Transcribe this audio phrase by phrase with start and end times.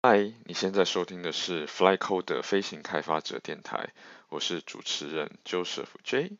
[0.00, 3.92] 嗨，你现在收听的是 FlyCoder 飞行开发者电台，
[4.28, 6.36] 我是主持人 Joseph J。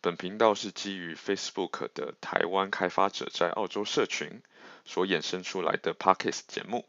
[0.00, 4.42] 本频道是基于 Facebook 的台湾开发者在澳洲社群
[4.84, 6.84] 所衍生出来的 Podcast 节目，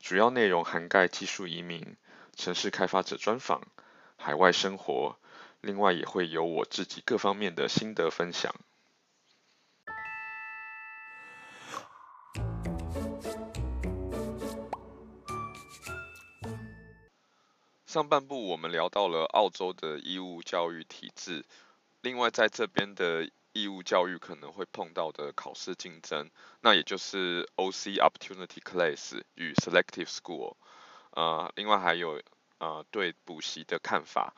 [0.00, 1.98] 主要内容涵盖技术移民、
[2.34, 3.60] 城市开发者专访、
[4.16, 5.18] 海外生活，
[5.60, 8.54] 另外也会有我自己各方面的心得分享。
[17.92, 21.44] 上半部我们聊到了澳洲的义务教育体制，
[22.00, 26.30] 另外在这边的义务教育可能会碰到的考试竞争，
[26.62, 30.54] 那也就是 OC Opportunity Class 与 Selective School，
[31.10, 32.22] 呃，另外还有
[32.56, 34.34] 呃对补习的看法，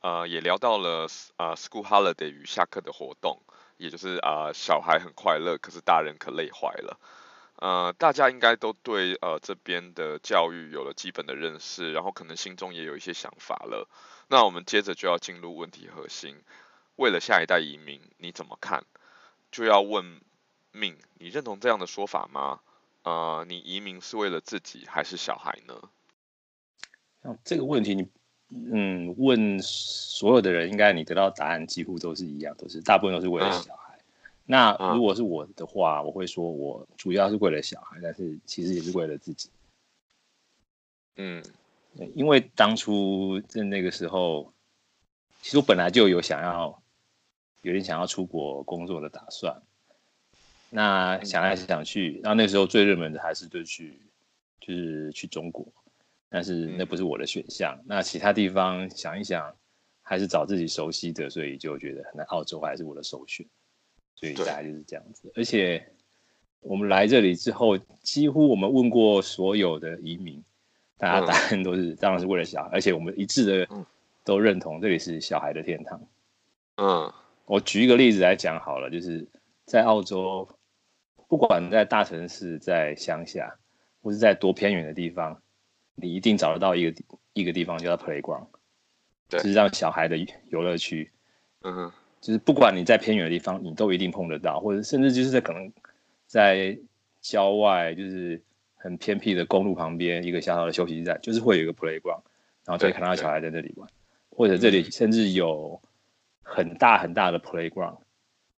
[0.00, 3.40] 呃，也聊到了呃 School Holiday 与下课的活动，
[3.76, 6.98] 也就是啊、小孩很快乐，可是大人可累坏了。
[7.58, 13.88] 呃，大家应该都对呃这边的教育有了基本的认识，然后可能心中也有一些想法了。
[14.28, 16.36] 那我们接着就要进入问题核心，
[16.96, 18.84] 为了下一代移民，你怎么看？
[19.50, 20.20] 就要问
[20.70, 22.60] 命，你认同这样的说法吗？
[23.04, 25.80] 呃，你移民是为了自己还是小孩呢？
[27.22, 28.02] 像这个问题你，
[28.48, 33.82] 你嗯问所有的人，应该你得到答案几乎都是一样，都是大部分都是为了小孩。
[33.82, 33.85] 嗯
[34.46, 39.50] 那如果是我的话，我会说，我主要是为了小孩，但是其实也是为了自己。
[41.16, 41.42] 嗯，
[42.14, 44.52] 因为当初在那个时候，
[45.42, 46.80] 其实我本来就有想要，
[47.62, 49.60] 有点想要出国工作的打算。
[50.70, 54.00] 那想来想去，然后那时候最热门的还是就去，
[54.60, 55.66] 就是去中国，
[56.28, 57.76] 但是那不是我的选项。
[57.84, 59.52] 那其他地方想一想，
[60.02, 63.44] 还是找自己熟悉的，所以就觉得那澳洲还是我的首选。
[64.16, 65.86] 所以大概就是这样子，而且
[66.60, 70.42] 我们来这里之后，几乎我们问过所有的移民，
[70.96, 73.68] 大家答案都是当然是为了小孩，而且我们一致的
[74.24, 76.00] 都认同这里是小孩的天堂。
[76.76, 77.12] 嗯，
[77.44, 79.28] 我举一个例子来讲好了，就是
[79.66, 80.48] 在澳洲，
[81.28, 83.54] 不管在大城市、在乡下，
[84.02, 85.42] 或是在多偏远的地方，
[85.94, 87.02] 你一定找得到一个
[87.34, 88.48] 一个地方叫做 playground，
[89.28, 90.16] 对，就是让小孩的
[90.48, 91.12] 游乐区。
[91.60, 91.92] 嗯哼。
[92.26, 95.72] 就是不管你在偏远的地方，你都一定碰得到，或者甚至就是在可能
[96.26, 96.76] 在
[97.20, 98.42] 郊外，就是
[98.74, 102.22] 很偏僻的公路旁边一个小小的休息站，就是会有一个 playground，
[102.64, 103.88] 然后可以看到小孩在这里玩，
[104.30, 105.80] 或者这里甚至有
[106.42, 107.98] 很大很大的 playground，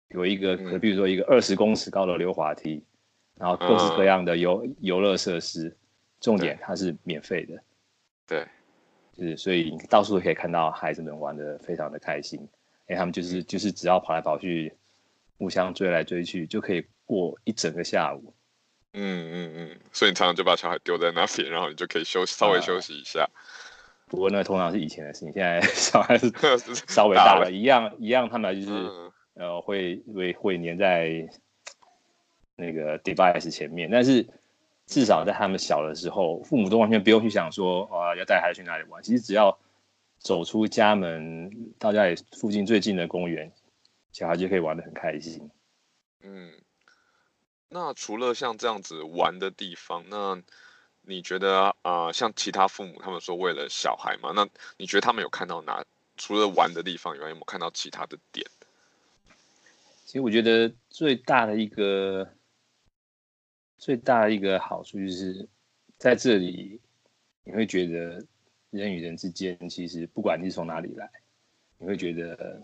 [0.08, 2.82] 有一个，可比如说一个二十公尺高的溜滑梯，
[3.36, 5.76] 然后各式各样的游游乐设施，
[6.22, 7.62] 重点它是免费的，
[8.26, 8.46] 对，
[9.14, 12.48] 就是所以你到处都可以看到孩子们玩的非常的开心。
[12.88, 14.72] 哎，他们就是就是只要跑来跑去，
[15.38, 18.34] 互相追来追去，就可以过一整个下午。
[18.94, 23.28] 嗯嗯嗯，所以你常常就把小孩丢在那边，然后你就可以休息，稍微休息一下。
[24.06, 26.32] 不过那通常是以前的事情，现在 小孩子
[26.88, 31.28] 稍微大了，了一样一样，他们就是、嗯、呃会会会黏在
[32.56, 34.26] 那个 device 前面，但是
[34.86, 39.58] 至少在他们小的时候，父母都完全不用去想说啊要带孩子去哪里玩，其实只要。
[40.18, 43.52] 走出家门，到家里附近最近的公园，
[44.12, 45.48] 小孩就可以玩的很开心。
[46.20, 46.52] 嗯，
[47.68, 50.42] 那除了像这样子玩的地方，那
[51.02, 54.46] 你觉得啊、呃，像其他父母他们说为了小孩嘛，那
[54.76, 55.84] 你觉得他们有看到哪？
[56.16, 58.44] 除了玩的地方以外，有没有看到其他的点？
[60.04, 62.28] 其实我觉得最大的一个
[63.78, 65.48] 最大的一个好处就是
[65.96, 66.80] 在这里，
[67.44, 68.26] 你会觉得。
[68.70, 71.10] 人与人之间，其实不管你是从哪里来，
[71.78, 72.62] 你会觉得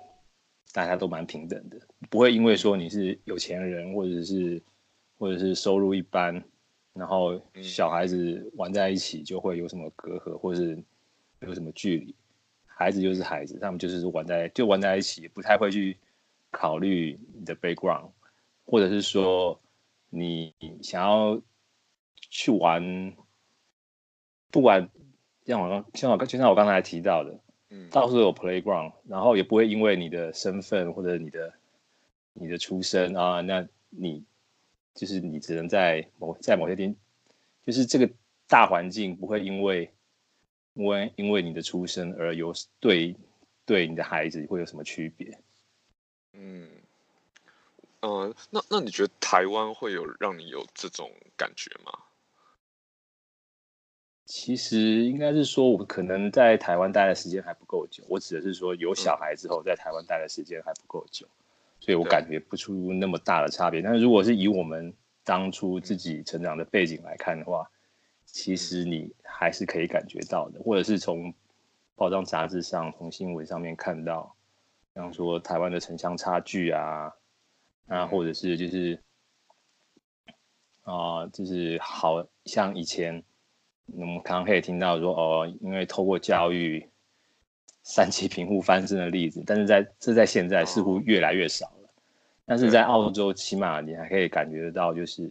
[0.72, 4.62] 大家都蛮平等的，不会因为说你是有钱人，或者是
[5.16, 6.44] 或者是收入一般，
[6.92, 10.78] 然后小孩子玩在一起就会有什么隔阂，或者是
[11.40, 12.14] 有什么距离。
[12.66, 15.96] 孩子就是孩子，他们就是玩在就玩在一起，不太会去
[16.50, 18.10] 考虑你的 background，
[18.66, 19.58] 或者是说
[20.10, 21.40] 你想要
[22.28, 23.16] 去玩，
[24.50, 24.86] 不管。
[25.44, 27.38] 像我刚像我刚就像我刚才提到的，
[27.70, 31.52] 嗯，到处都有 playground，然后也不会因为你的身份或者你的
[32.32, 34.24] 你的出身啊，那你
[34.94, 36.96] 就是你只能在某在某些地，
[37.64, 38.08] 就是这个
[38.48, 39.90] 大环境不会因为
[40.74, 43.14] 因为因为你的出身而有对
[43.66, 45.38] 对你的孩子会有什么区别？
[46.32, 46.68] 嗯，
[48.00, 51.92] 呃，那那你觉得台湾会有让你有这种感觉吗？
[54.24, 58.02] 其实应该是说，我可能在台湾待的时间还不够久。
[58.08, 61.26] 我指的是说，有小孩之后在台湾待的时间还不够久，
[61.78, 63.82] 所以我感觉不出那么大的差别。
[63.82, 64.94] 但是如果是以我们
[65.24, 67.70] 当初自己成长的背景来看的话，
[68.24, 71.32] 其实你还是可以感觉到的，或者是从
[71.94, 74.34] 报章杂志上、从新闻上面看到，
[74.94, 77.12] 像说台湾的城乡差距啊，
[77.88, 78.98] 啊，或者是就是
[80.82, 83.22] 啊、呃，就是好像以前
[83.86, 86.88] 我们刚刚可以听到说哦，因为透过教育，
[87.82, 91.90] 三级贫户翻身的例子，但是在这在现在似乎越来越少了。
[92.46, 95.30] 但是在澳洲，起码你还可以感觉得到，就是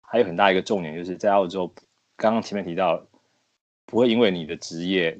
[0.00, 1.72] 还有很大一个重点，就是在澳洲。
[2.16, 3.06] 刚刚前面提到，
[3.86, 5.18] 不会因为你的职业，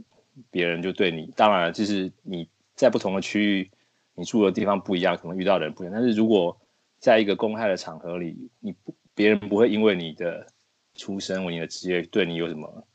[0.51, 1.33] 别人就对你。
[1.37, 3.71] 当然，就是你在不同的区域，
[4.15, 5.93] 你住的地方不一样，可能遇到的人不一样。
[5.93, 6.57] 但是如果
[6.99, 10.47] 在一个公开的场合里，你不别人不会因为你的
[10.95, 12.87] 出身或你的职业对你有什么，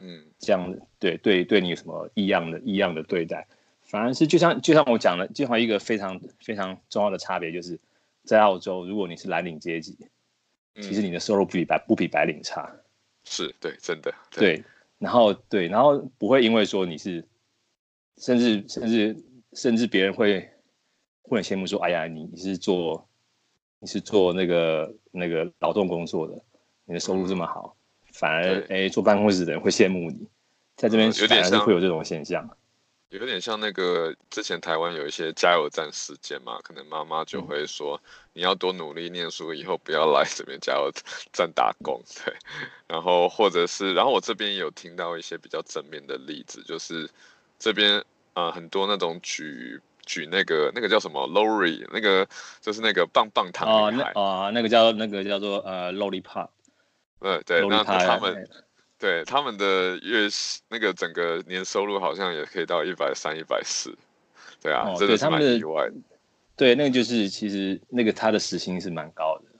[0.00, 3.46] 嗯，这样对对对你有什么异样的异样的对待，
[3.82, 7.78] 反而是就像就像我讲的，就像一个非常非常重要的差别，就是
[8.24, 9.96] 在澳洲，如果你是蓝领阶级，
[10.76, 12.74] 其实你的收入不比白不比白领差。
[13.24, 14.12] 是对，真的。
[14.30, 14.64] 对，对，
[14.98, 17.24] 然后对，然后不会因为说你是，
[18.16, 19.16] 甚至甚至
[19.52, 20.48] 甚至别人会
[21.22, 23.08] 会很羡慕说，哎呀，你你是做
[23.78, 26.42] 你是做那个那个劳动工作的，
[26.92, 27.74] 你的收入这么好，
[28.04, 30.28] 嗯、反而哎坐办公室的人会羡慕你，
[30.76, 32.46] 在这边有点是会有这种现象。
[33.08, 37.98] 有点像那个之前台湾有一些加油站事件嘛，可能妈妈就会说，
[38.34, 40.90] 你要多努力念书，以后不要来这边加油
[41.32, 42.34] 站打工，对。
[42.86, 47.08] 然后或者是，然后我这边也有听到一些比较正面的例子，就是
[47.58, 47.98] 这边
[48.34, 52.26] 啊、呃、很多那种举举那个那个叫什么 Lori，那个
[52.62, 56.48] 就是那个棒棒糖女孩哦，那个叫那个叫做呃 Lollipop，
[57.22, 58.48] 对对，那他们。
[58.98, 60.28] 对他们的月
[60.68, 63.92] 那个整个年收入好像也可以到一百三、一百四，
[64.62, 65.94] 对啊，这个是蛮意外的。
[66.54, 69.51] 对，那个就是其实那个他的时薪是蛮高的。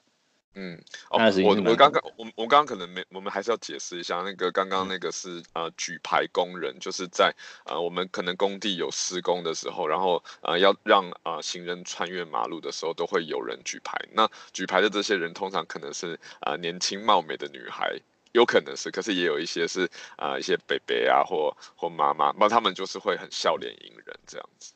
[0.55, 0.79] 嗯，
[1.11, 7.35] 哦，我我刚刚我我刚刚可能没，我们还是要解释一下，那个刚刚那个是、嗯、呃举牌工人，就是在
[7.65, 13.99] 呃我们可能工地有施工的时候，然后呃要让啊、呃、行人穿越马路的时候，都会有人举牌。
[14.13, 17.99] 那举牌的这些人通常可能是啊、呃、年轻貌美的女孩。
[18.33, 19.85] 有可能是，可是也有一些是
[20.17, 24.73] 啊、呃，一些伯伯啊，或或妈妈，那他们就是会很笑脸迎人这样子。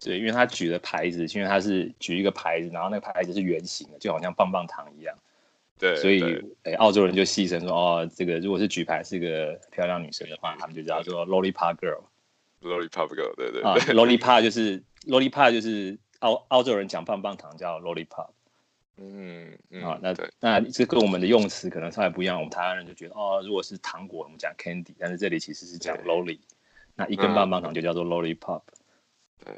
[0.00, 5.16] 对，因为他举的牌子，因为他是举一个牌子，然后那个牌子是圆形的，就好像棒棒糖一样。
[5.78, 6.22] 对，所以
[6.64, 12.02] 诶、欸，澳洲人就戏称说，哦，这个如果是举牌是一个漂亮女生的话，他们就叫做 Lollipop Girl。
[12.60, 13.62] Lollipop Girl，对对对。
[13.62, 18.30] 啊，Lollipop 就是 Lollipop 就是澳澳洲人讲棒棒糖叫 Lollipop。
[18.96, 22.36] 嗯，嗯啊，那对，那这跟我们的用词可能稍微不一样。
[22.36, 26.40] 我们台湾人就觉得，哦，如果是糖果，我们讲 candy，但是这里其实是讲 lolly，
[26.96, 28.62] 那一根棒棒糖就叫做 lollipop。
[29.44, 29.54] 对，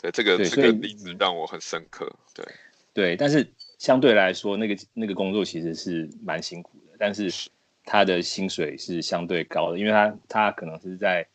[0.00, 2.10] 对，这个这个例子让我很深刻。
[2.34, 2.44] 对，
[2.92, 3.46] 对，但是
[3.78, 7.50] 相对来说，那个那个工作其实是蛮辛苦的，但是
[7.84, 11.26] 他的薪水是相对高的，因为他他可能是在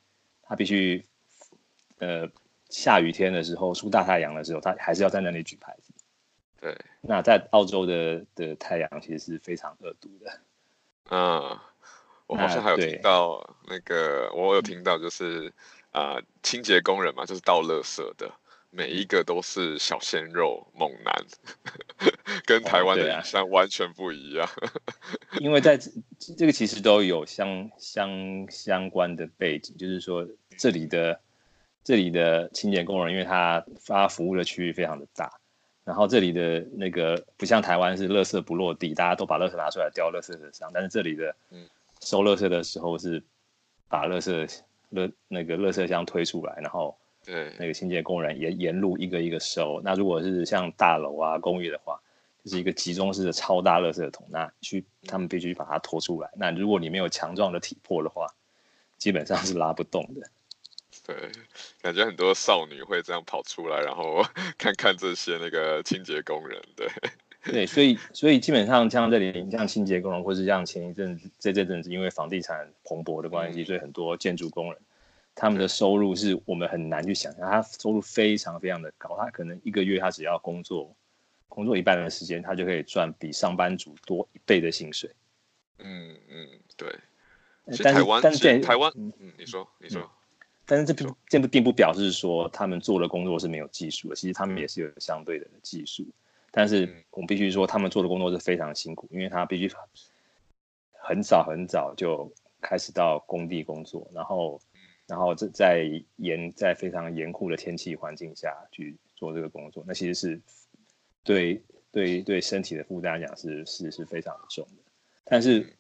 [0.42, 1.06] 他必须
[2.00, 2.30] 呃
[2.70, 5.94] 下雨天的时候，出大太阳的时候，他还是要在那里举牌子。
[6.62, 10.40] 对，那在澳洲的的太阳其实是非常恶毒的。
[11.10, 11.60] 嗯，
[12.26, 15.52] 我好像还有听到那个，那我有听到就是
[15.92, 18.32] 啊、呃，清洁工人嘛，就是倒垃圾的，
[18.76, 21.14] 每一个都是小鲜肉猛男，
[22.44, 24.48] 跟台湾的印象完全不一样。
[24.48, 24.68] 哦
[25.28, 25.92] 啊、因为在这
[26.36, 28.10] 这个其实都有相相
[28.50, 30.28] 相关的背景，就是说
[30.58, 31.20] 这里的
[31.84, 35.32] 这里的清洁工人，因为他发服务的区域非常的大。
[35.86, 41.36] 然后这里的那个不像台湾是垃圾不落地，大家都把垃圾拿出来丢垃圾车上，但是这里的
[42.00, 43.22] 收垃圾的时候是
[43.88, 44.62] 把垃圾
[44.94, 49.82] 垃那个垃圾箱推出来，然后对那个清洁工人沿沿路一个一个收。
[49.84, 52.00] 那如果是像大楼啊公寓的话，
[52.44, 56.30] 就是一个集中式的超大垃圾桶，那去他们必须把它拖出来。
[56.36, 58.28] 那如果你没有强壮的体魄的话，
[58.98, 60.28] 基本上是拉不动的。
[61.06, 61.16] 对，
[61.82, 64.24] 感觉很多少女会这样跑出来，然后
[64.58, 66.62] 看看这些那个清洁工人。
[66.76, 66.88] 对，
[67.44, 74.80] 对，所以所以基本上像这里像清洁工人，或是像前一阵子这这阵子因为房地产蓬勃的关系，嗯、所以很多建筑工人
[75.36, 80.96] 他们的收入是我们很难去想象，他收入非常非常的高，他可能一个月他只要工作
[81.48, 85.10] 工作一半的时间，他就可以赚比上班族多一倍的薪水。
[85.80, 86.48] 嗯嗯，
[86.78, 86.94] 对。
[87.78, 90.02] 台湾，但是台湾，嗯，你说你说。
[90.02, 90.10] 嗯
[90.66, 96.06] 但是这并这不并不表示说他们做的工作是没有技术的，其实他们也是有相对的技术。
[96.52, 99.70] 但是我们必须说，他们做的工作是非常辛苦，因为他必须
[100.94, 104.58] 很早很早就开始到工地工作，然后
[105.08, 110.42] 然后这在严在非常严酷的天气环境下去做这个工作，那其实是
[111.24, 114.84] 对对对身体的负担来讲是是是非常重的。
[115.26, 115.76] 但是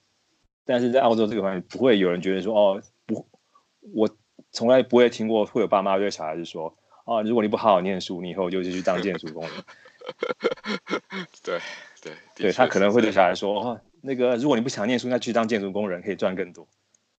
[0.66, 3.28] 但是在澳洲这个环境，不会有人觉得说哦，不，
[3.94, 4.10] 我
[4.52, 9.52] 从来不会听过会有爸妈对小孩子说，哦，如果你不好好念书，你以后就是去当建筑工人。
[11.44, 11.60] 对
[12.02, 16.68] 对对，他可能会对小孩说，哦，那个如果你不想念书，那去当建筑工人可以赚更多。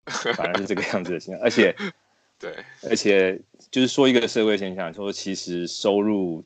[0.36, 1.76] 反而是这个样子的现象，而且
[2.40, 2.56] 对，
[2.90, 3.40] 而且
[3.72, 6.44] 就是说一个社会现象，说其实收入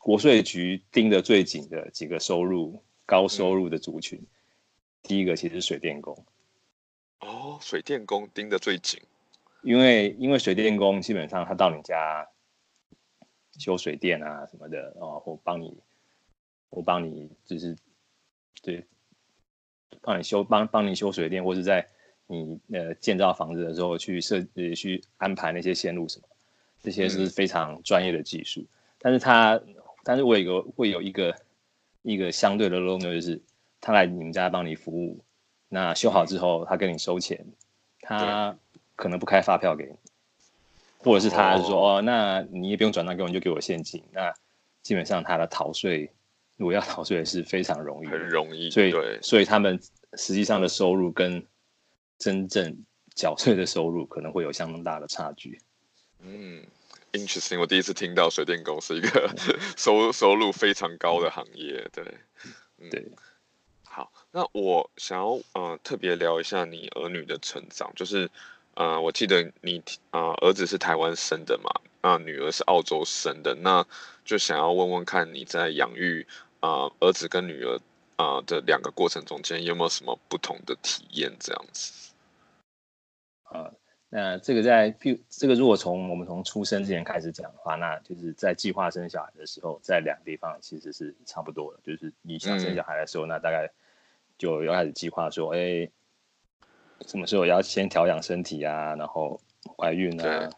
[0.00, 4.18] 国税局盯得最紧的几个收入高收入的族群。
[4.18, 4.26] 嗯
[5.00, 6.24] 第一个其实是水电工，
[7.20, 9.00] 哦，水电工盯得最紧，
[9.62, 12.28] 因为因为水电工基本上他到你家
[13.56, 15.78] 修水电啊什么的哦，或帮你，
[16.68, 17.76] 我帮你就是
[18.60, 18.84] 对，
[20.02, 21.88] 帮你修帮帮你修水电，或是在
[22.28, 26.28] 你呃建造房子的时候去设呃去安排那些线路什么，
[26.80, 28.60] 这些是非常专业的技术。
[28.60, 28.68] 嗯、
[29.00, 29.60] 但是他
[30.04, 31.34] 但是我有一个会有一个
[32.02, 33.42] 一个相对的漏洞就是。
[33.80, 35.20] 他来你们家帮你服务，
[35.68, 37.46] 那修好之后他跟你收钱，
[38.00, 38.58] 他
[38.96, 39.92] 可能不开发票给你，
[40.98, 44.02] 或者是他说哦，哦，那你也不用转账给我，你就给我现金。
[44.10, 44.34] 那
[44.82, 46.10] 基本上他的逃税，
[46.56, 48.68] 如果要逃税是非常容易，很容易。
[48.68, 48.92] 所以
[49.22, 49.78] 所以他们
[50.14, 51.40] 实际上的收入跟
[52.18, 52.84] 真正
[53.14, 55.60] 缴税的收入可能会有相当大的差距。
[56.20, 56.66] 嗯
[57.12, 59.32] ，interesting，我第一次听到水电工是一个
[59.78, 61.88] 收收入非常高的行业。
[61.92, 62.04] 对，
[62.78, 63.06] 嗯、对。
[63.84, 68.30] 好，那我想要呃特别聊一下你儿女的成长，就是
[68.74, 69.78] 呃我记得你
[70.10, 71.70] 啊、呃、儿子是台湾生的嘛，
[72.02, 73.84] 那女儿是澳洲生的，那
[74.24, 76.26] 就想要问问看你在养育
[76.60, 77.76] 啊、呃、儿子跟女儿
[78.16, 82.07] 啊、呃、的两个过程中间有没有什么不同的体验这样子？
[83.50, 83.72] 啊，
[84.08, 84.94] 那这个在
[85.28, 93.70] 这个如果从我们从出生之前开始讲的话，那就是在计划生小孩的时候，在两个地方其实是差不多的，就是你想生小孩的时候，嗯、那大概。
[94.38, 95.90] 就要开始计划说，哎，
[97.08, 99.40] 什么时候要先调养身体啊，然后
[99.76, 100.48] 怀孕啊。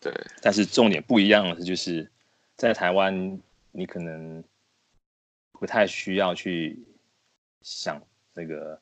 [0.00, 0.12] 对。
[0.12, 0.24] 对。
[0.40, 2.08] 但是重点不一样的是，就是
[2.54, 3.40] 在台湾，
[3.72, 4.44] 你可能
[5.50, 6.78] 不太需要去
[7.62, 8.00] 想
[8.34, 8.80] 那个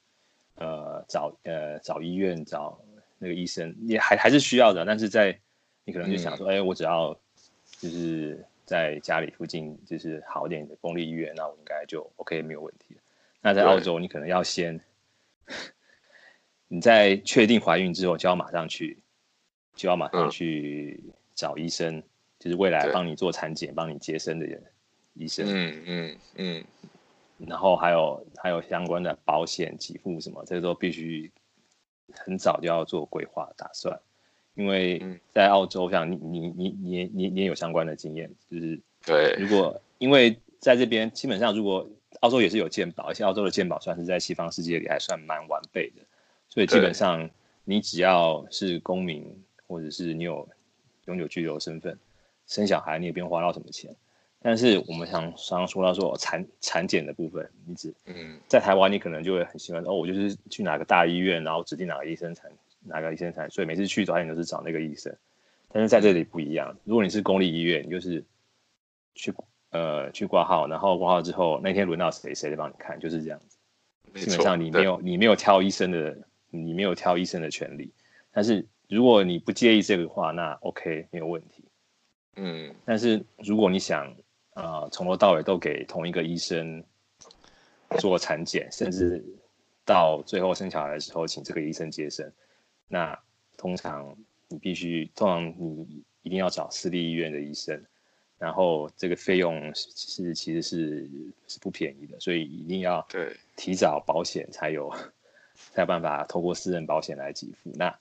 [0.56, 2.78] 呃找呃找医院找
[3.22, 4.84] 那个医生，也还还是需要的。
[4.84, 5.38] 但是在
[5.84, 7.16] 你可能就想说，哎、嗯，我只要
[7.78, 12.96] 就是在家里附近就是好一点的公立医院，那我应该就 OK 没有问题。
[13.40, 14.80] 那在澳洲，你可能要先，
[16.66, 18.98] 你在确定怀孕之后，就要马上去，
[19.76, 21.00] 就要马上去
[21.36, 22.02] 找医生，嗯、
[22.40, 24.60] 就是未来帮你做产检、帮你接生的人，
[25.14, 25.46] 医生。
[25.48, 26.64] 嗯嗯嗯。
[27.48, 31.28] 然后还有还有相关的保险给付什么，这个都必须
[32.12, 34.00] 很早就要做规划打算，
[34.54, 41.88] 因为在澳洲，像你你你你你你也有相关的经验，就是对，如果因为在这边基本上如果。
[42.20, 46.02] 澳洲也是有健保，而且澳洲的健保算是在西方世界里还算蛮完备的，
[46.48, 47.28] 所以基本上
[47.64, 50.46] 你只要是公民，或者是你有
[51.06, 51.98] 永久居留身份，
[52.46, 53.96] 生小孩你也不用花到什么钱。
[54.42, 65.14] 但是我们想刚刚说到说产产检的部分，你只嗯，在台湾你可能就会很喜欢哦，我就是去哪个大医院，然后指定哪个医生产哪个医生产，所以每次去早点都是找那个医生。
[65.72, 68.24] 但是在这里不一样，如果你是公立医院，你就是
[69.14, 69.32] 去。
[69.74, 73.56] 呃，去挂号，然后挂号之后，那天轮到谁，谁来帮你看，就是这样子。
[74.20, 76.14] 基本上你没有你没有挑医生的，
[76.50, 77.90] 你没有挑医生的权利。
[78.30, 81.64] 但是如果你不介意这个的话，那 OK 没有问题。
[82.36, 82.74] 嗯。
[82.84, 84.14] 但是如果你想啊、
[84.54, 86.82] 呃，从头到尾都给同一个医生
[87.98, 89.24] 做产检，甚至
[89.84, 92.30] 到最后生小孩的时候请这个医生接生，
[92.88, 93.18] 那
[93.56, 94.16] 通常
[94.48, 97.82] 你必须，通常你一定要找私立医院的医生。
[98.38, 101.08] 然后这个费用是其实是
[101.46, 103.06] 是不便宜的，所以一定要
[103.54, 104.92] 提早保险才有
[105.70, 107.70] 才有办法透过私人保险来给付。
[107.76, 107.96] 那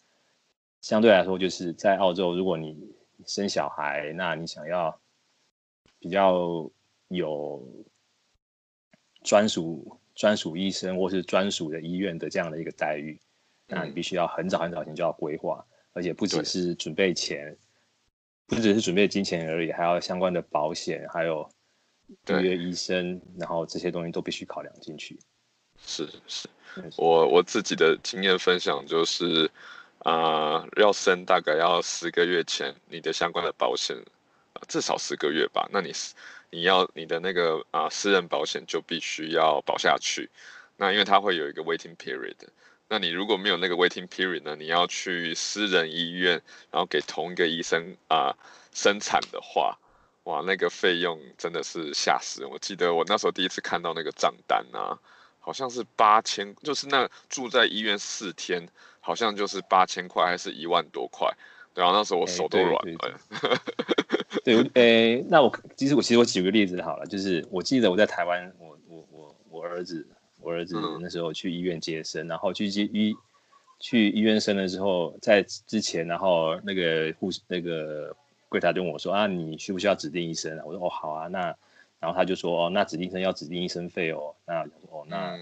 [0.81, 2.75] 相对来说，就是在澳洲，如果你
[3.27, 4.99] 生小孩，那你想要
[6.01, 6.69] 比较
[7.07, 7.65] 有
[9.23, 13.17] 专属专属医生或是专属的医院的这样的一个待遇，
[13.67, 17.57] 那你必须要很早很早前就要规划，而且不只是准备钱。
[18.47, 21.49] 不只是准备金钱而已，还要相关的保险，还有
[22.27, 25.17] 预约医生，然后这些东西都必须考量进去。
[25.77, 26.49] 是是，
[26.97, 29.49] 我我自己的经验分享就是，
[29.99, 34.03] 啊、呃，要生大概要十个月前，你的相关的保险、呃、
[34.71, 35.67] 至少十个月吧。
[35.73, 35.91] 那你
[36.49, 40.29] 你要你的那个啊、呃、私人保险就必须要保下去。
[40.77, 42.37] 那因为它会有一个 waiting period。
[42.87, 44.55] 那你如果没有那个 waiting period 呢？
[44.55, 48.37] 你要去私人医院，然后给同一个医生啊、呃、
[48.73, 49.77] 生产的话，
[50.23, 52.49] 哇，那个费用真的是吓死人！
[52.49, 54.97] 我记得我那时候第一次看到那个账单啊，
[55.39, 58.67] 好像是八千，就是那住在医院四天，
[58.99, 61.29] 好像就是八千块还是一万多块。
[61.73, 62.81] 对啊，那时候我手都软了。
[62.99, 63.13] 对，
[64.45, 70.07] 诶、欸，那我其实我其实我举个例子好了，就是我记得我在台湾，我我我我儿子，
[70.39, 73.13] 我儿子那时候去医院接生，嗯、然后去接医
[73.79, 78.15] 去医院生了之后，在之前，然后那个护士那个
[78.47, 80.63] 柜台就问我说啊，你需不需要指定医生啊？
[80.65, 81.39] 我说哦好啊，那
[81.99, 85.37] 然后他就说哦，那指定医生要指定医生费哦，那哦那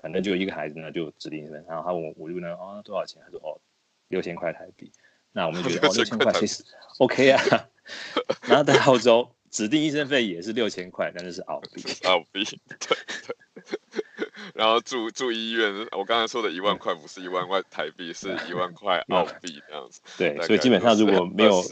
[0.00, 3.20] 反正就一个孩子呢就指定医生，然后他问我我就问哦那多少钱？
[3.24, 3.60] 他说哦
[4.08, 4.90] 六千块台币。
[5.32, 6.64] 那我们觉得 哦，六千块其实
[6.98, 7.38] OK 啊。
[8.46, 11.82] 然后在澳洲指定医生费也是六千块，但是是澳币。
[12.04, 12.44] 澳币，
[12.78, 12.96] 对
[13.26, 13.36] 对。
[14.54, 20.00] 然后住住医院，我刚才说的一万块不是一万块台币，是一万块澳币这样子。
[20.18, 21.62] 对，所以基本上如果没有，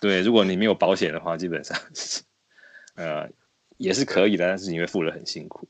[0.00, 1.78] 对，如果你没有保险的话，基本上
[2.94, 3.28] 呃
[3.78, 5.68] 也是可以的，但是你会付得很辛苦。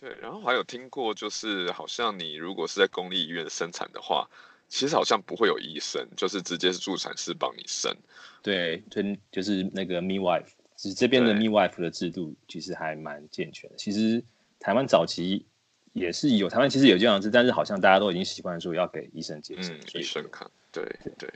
[0.00, 4.28] 对，然后还有听过，就是好像你如果是在公立医院生产的话。
[4.72, 7.94] 其实好像不会有医生，就是直接是助产士帮你生。
[8.40, 13.76] 对，就就是那个 midwife，其实这边的 midwife 的制度其实还蛮健全的。
[13.76, 14.24] 其实
[14.58, 15.44] 台湾早期
[15.92, 20.50] 也是有，台湾其实有这样子，但是好像大家都已经习惯说要给医生接生，医生看。
[20.72, 21.28] 对对对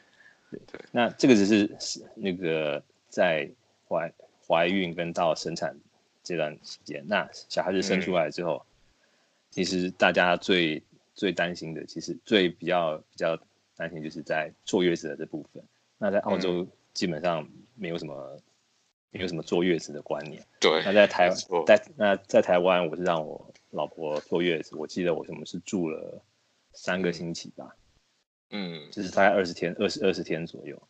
[0.50, 0.80] 对对。
[0.90, 1.70] 那这个只是
[2.14, 3.46] 那个在
[3.86, 4.10] 怀
[4.48, 5.76] 怀孕跟到生产
[6.24, 9.12] 这段时间，那小孩子生出来之后，嗯、
[9.50, 10.82] 其实大家最
[11.16, 13.37] 最担心的，其实最比较比较
[13.75, 15.64] 担心，就是在坐月子的这部分。
[15.96, 18.42] 那在澳洲基本上没有什么，嗯、
[19.12, 20.46] 没有什么坐月子的观念。
[20.61, 20.82] 对。
[20.85, 24.76] 那在台湾，在那在台湾，我是让我老婆坐月子。
[24.76, 26.23] 我记得我我们是住了
[26.73, 27.75] 三个星期吧。
[28.50, 28.90] 嗯。
[28.92, 30.80] 就是大概二十天，二十二十天左右。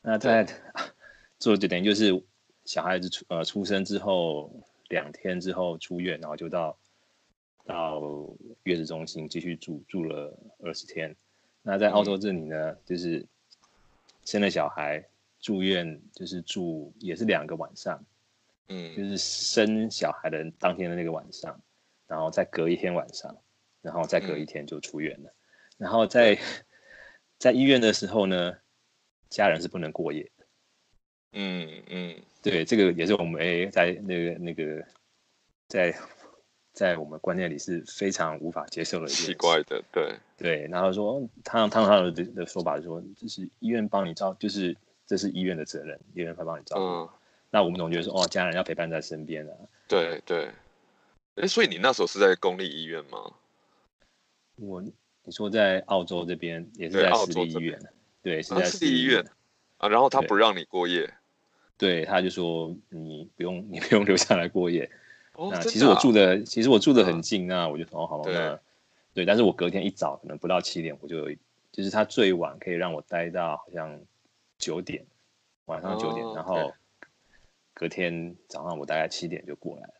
[0.00, 0.46] 那在
[1.38, 2.10] 做这点就是
[2.64, 4.50] 小孩子出呃出生之后
[4.88, 6.78] 两天之后出院，然后就到。
[7.66, 7.98] 到
[8.64, 11.14] 月子中心继续住住了二十天，
[11.62, 13.24] 那在澳洲这里呢，嗯、就是
[14.24, 15.06] 生了小孩
[15.38, 18.02] 住院，就是住也是两个晚上，
[18.68, 21.60] 嗯，就是生小孩的当天的那个晚上，
[22.06, 23.36] 然后再隔一天晚上，
[23.82, 25.34] 然后再隔一天就出院了，嗯、
[25.76, 26.38] 然后在
[27.38, 28.56] 在医院的时候呢，
[29.28, 30.46] 家人是不能过夜的，
[31.32, 34.82] 嗯嗯，对，这个也是我们诶在那个那个
[35.68, 35.94] 在。
[36.74, 40.66] 在我们观念里是非常无法接受的一件，奇怪的，对对。
[40.66, 46.82] 然后说，他他他的的说法是说，就是医院帮你照，就是这是医院的责任，医院会帮你照顾。
[46.82, 47.08] 嗯、
[47.50, 49.52] 那我们总觉得说，哦，家人要陪伴在身边啊。
[49.86, 50.50] 对对。
[51.36, 53.32] 哎，所以你那时候是在公立医院吗？
[54.56, 57.80] 我你说在澳洲这边也是在私立医院，
[58.20, 59.24] 对，是在私立医院
[59.78, 59.88] 啊。
[59.88, 61.06] 然后他不让你过夜，
[61.78, 64.90] 对，对，他就说你不用你不用留下来过夜。
[65.34, 68.60] 哦、那其实我住的，其实我住的很近，啊、那我就说哦好，了那
[69.12, 71.36] 对，但是我隔天一早可能不到七点，我就有
[71.72, 74.00] 就是他最晚可以让我待到好像
[74.58, 75.04] 九点，
[75.66, 76.72] 晚上九点，哦、然后
[77.72, 79.94] 隔天早上我大概七点就过来了。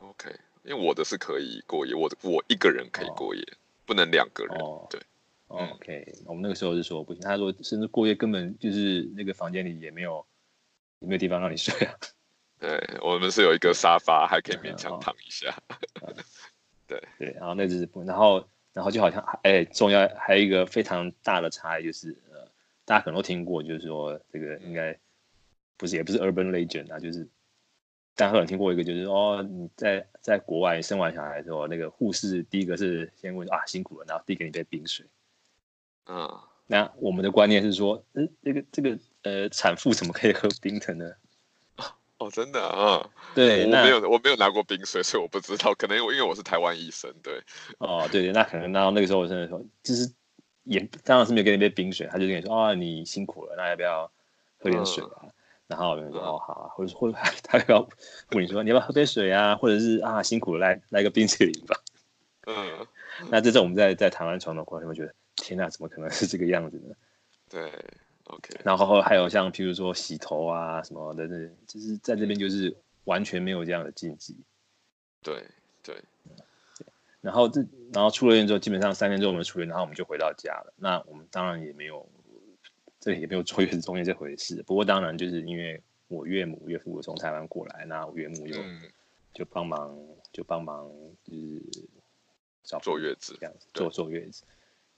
[0.00, 0.30] OK，
[0.64, 4.56] 因为我的是可以过夜，我的我一个人可以过夜，哦、不能两个人。
[4.58, 5.00] 哦、对、
[5.48, 10.24] 哦、，OK，、嗯、我们那个时候是说不行，他说甚至过夜根本就是那个房间里也没有
[11.00, 11.94] 也没有地方让你睡啊。
[12.62, 15.52] 对，我们是有一个沙发，还可以勉强躺一下。
[16.86, 22.46] 对 对，然后那就是不，然后然后就好像哎，重要还有一个非常大的差异就是，呃，
[22.84, 24.96] 大家可能都听过，就是说这个应该
[25.76, 27.26] 不是也不是 urban legend 啊，就是
[28.14, 35.04] 大家可能听过一个，就是哦，你在在国外生完小孩之后，那个护士第一个是先问啊辛苦了，然后递给你杯冰水。
[36.06, 41.12] 嗯，那我们的观念是说，嗯，这个这个呃产妇怎么可以喝冰的呢？
[42.22, 43.04] 哦，真的啊，
[43.34, 45.74] 对，我没有，我没有拿过冰水，所以我不知道。
[45.74, 47.42] 可能因为我是台湾医生，对。
[47.78, 50.08] 哦，对对，那可能那那个时候我真的说，就是
[50.62, 54.08] 也当然是没有给你杯冰水，他就跟你说，哦，你辛苦了，那要不要
[54.58, 55.18] 喝点水啊？
[55.24, 55.32] 嗯、
[55.66, 57.88] 然后我就说，嗯、哦，好啊，或者或者他要
[58.30, 59.56] 问你说，你要不要喝杯水啊？
[59.56, 61.76] 或者是啊，辛苦了，来来个冰淇淋吧。
[62.46, 62.86] 嗯，
[63.30, 66.94] 那这种我们在在台湾传统观念会觉得，天哪，怎么可能是这个样子呢？
[67.50, 67.72] 对。
[68.24, 74.36] OK，然后还有像譬如说洗头啊什么的，这就是在这边就是完全没有这样的禁忌。
[75.20, 75.44] 对
[75.82, 76.00] 对，
[77.20, 80.72] 然后这然后出了院之后，基本上三天之后我们出院，然后我们就回到家了。
[80.76, 82.08] 那我们当然也没有
[83.00, 84.62] 这里也没有坐月子中心这回事。
[84.62, 88.82] 不过当然就是因为我岳母岳父从台湾过来，那我岳母就、嗯、
[89.34, 89.98] 就帮忙
[90.32, 90.88] 就帮忙
[91.24, 91.88] 就是
[92.62, 94.44] 找坐月子这样子坐坐月子。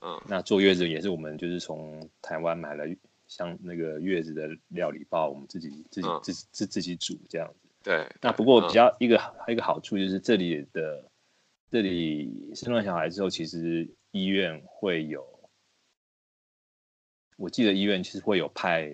[0.03, 2.85] 嗯，那坐月子也是我们就是从台湾买了。
[3.27, 7.69] 像那个月子的料理包，我们自己自己自自自己煮这样子。
[7.83, 8.07] 对。
[8.21, 11.11] 那不过比较一个还有一个好处就是这里的
[11.71, 15.27] 这里生完小孩之后，其实医院会有，
[17.37, 18.91] 我记得医院其实会有派，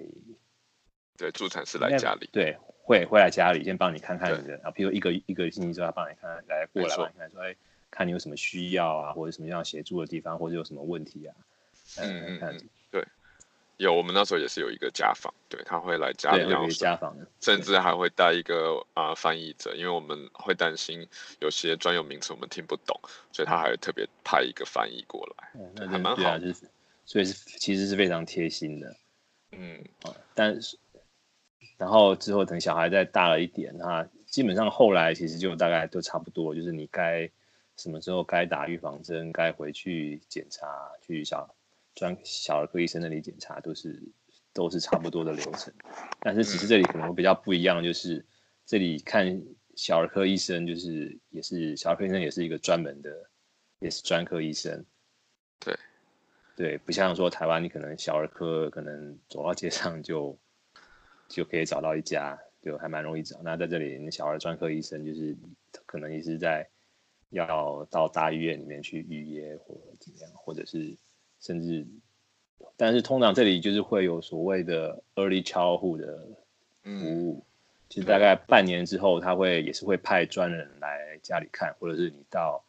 [1.18, 7.54] 对，助产士来家里，对，会会来家里先帮你看看你的，然后比如一个一个星期之后，他帮你看来过来看看说，哎，
[7.90, 11.36] 看你有什么需要啊，或者什么样协助的地方，或者有什么问题啊，
[11.98, 12.68] 嗯嗯。
[13.80, 22.94] 有，我们那时候也是有一个家访，对，他会来家里，然后家访的，甚至还会带一个啊、呃、翻译者，因为我们会担心有些专有名词我们听不懂，
[23.32, 26.70] 所以他还会特别派一个翻译过来，还蛮好的，就是
[27.06, 28.94] 所以是其实是非常贴心的，
[29.52, 30.78] 嗯啊，但是
[31.78, 37.30] 然后之后等小孩再大了一点，他基本上后来其实就大概都差不多，就是你该
[37.78, 40.66] 什么时候该打预防针，该回去检查
[41.00, 41.48] 去小。
[42.00, 44.02] 专小儿科医生那里检查都是
[44.54, 45.70] 都是差不多的流程，
[46.22, 48.24] 但是只是这里可能比较不一样，就是
[48.64, 49.38] 这里看
[49.76, 53.30] 小儿科医生就是也是小儿科医生也是一个专门的，
[53.80, 54.82] 也是专科医生。
[55.58, 55.78] 对，
[56.56, 60.38] 对，不像说台湾你可能小儿科可能走到街上就
[61.28, 63.42] 就可以找到一家，就还蛮容易找。
[63.42, 65.36] 那在这里你小儿专科医生就是
[65.84, 66.66] 可能也是在
[67.28, 70.96] 要到大医院里面去预约或者怎么样，或者是。
[71.40, 71.86] 甚至，
[72.76, 76.18] 但是通常这里就是会有所谓的 early childhood 的
[76.82, 77.42] 服务，嗯、
[77.88, 82.62] 其实大概半年之后，他会也是会派专人来家里看，或者是你到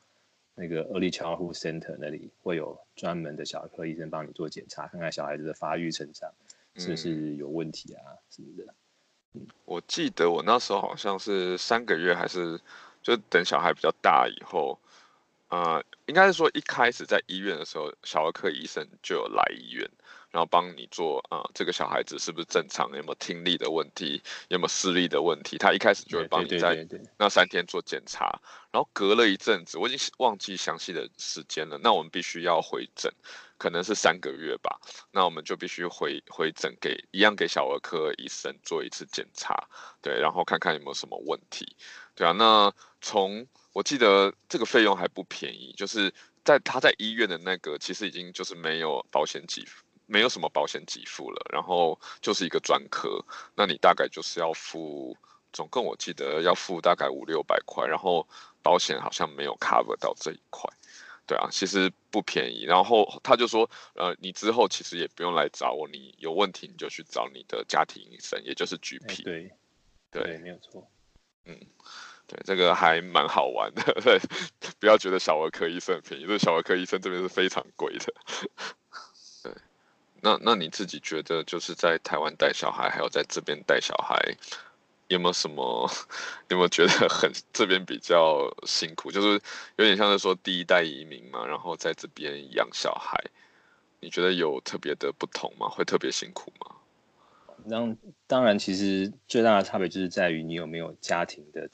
[0.55, 6.31] 那个 early childhood center 那里会有专门的小儿科医生帮你做检查，看看小孩子的发育成长
[6.75, 8.73] 是不是有问题啊什么的。
[9.33, 12.57] 嗯，我记得我那时候好像是三个月，还是
[13.03, 14.79] 就等小孩比较大以后。
[15.51, 19.85] 呃，应该是说一开始在医院的时候，小儿科医生就有来医院，
[20.31, 26.87] 然后帮你做啊、呃，这个小孩子是不是正常，有没有听力的问题，有没有视力的问题，他一开始就会帮你在
[27.17, 28.39] 那三天做检查，
[28.71, 33.13] 然后隔了一阵子，我已经忘记详细的时间了，那我们必须要回诊，
[33.57, 34.79] 可能是三个月吧，
[35.11, 39.67] 那我们就必须回回诊给一样给小儿科医生做一次检查，
[40.01, 41.75] 对，然后看看有没有什么问题，
[42.15, 43.45] 对啊，那从。
[43.73, 53.23] 我记得这个费用还不便宜，就是在他在医院的那个，其实已经就是没有保险给付，没有什么保险给付了，然后就是一个专科，
[53.55, 55.15] 那你大概就是要付，
[55.53, 58.27] 总共我记得要付大概五六百块，然后
[58.61, 60.69] 保险好像没有 cover 到这一块，
[61.25, 62.65] 对啊，其实不便宜。
[62.65, 69.23] 然后他就说，呃，你之后其实也不用来找我，你有问题你就去找你的家庭医生，也就是 GP。
[69.23, 69.53] 对，
[70.11, 70.85] 对，对，没有错，
[71.45, 71.57] 嗯。
[72.31, 73.83] 对，这个还蛮好玩的。
[74.01, 74.17] 对，
[74.79, 78.13] 不要觉得小儿科医生很便宜，这小儿科医生这边是非常贵的。
[79.43, 79.51] 对，
[80.21, 84.15] 那那你自己觉得，就是在台湾带小孩，还有在这边带小孩，
[85.09, 85.91] 有没有什么？
[86.47, 89.11] 有没有觉得很这边比较辛苦？
[89.11, 89.33] 就是
[89.75, 93.21] 有点像是说第一代移民嘛，然后在这边养小孩，
[93.99, 95.67] 你觉得有特别的不同吗？
[95.67, 96.77] 会特别辛苦吗？
[97.69, 101.69] 当当然，其实最大的差别就是在于你有没有家庭的。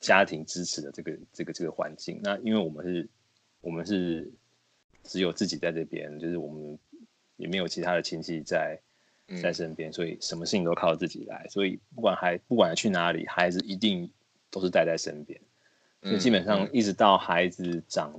[0.00, 3.08] 家庭支持的这个这个这个环境，那因为我们是，
[3.60, 4.32] 我们是
[5.04, 6.78] 只有自己在这边，就是我们
[7.36, 8.80] 也没有其他的亲戚在
[9.42, 14.10] 在身边，所以什么事情都靠自己来，所以不管孩不管去哪里，孩子一定
[14.50, 15.38] 都是带在身边，
[16.02, 18.10] 所以基本上一直到孩子长，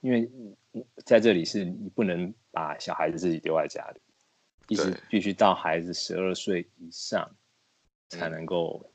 [0.00, 0.28] 因为
[1.04, 4.00] 在这里是你不能把小孩子自己丢在家里，
[4.66, 7.30] 一直必须到孩子十二岁以上
[8.08, 8.92] 才能够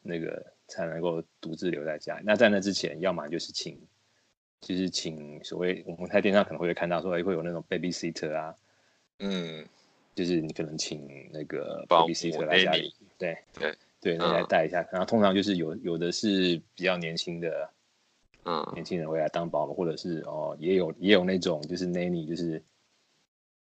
[0.00, 0.55] 那个。
[0.68, 2.22] 才能够独自留在家里。
[2.24, 3.80] 那在那之前，要么就是请，
[4.60, 8.54] 就是请所谓我们在电视上可能会看到说，会有那种 babysitter 啊，
[9.20, 9.64] 嗯，
[10.14, 14.86] 就是你可能请那个 babysitter 来家里，对对对，那来带一下。
[14.90, 17.70] 然后通常就是有有的是比较年轻的，
[18.44, 22.62] 嗯，年轻人会来当保姆，或者是哦，也有也有那种就是 nanny，就是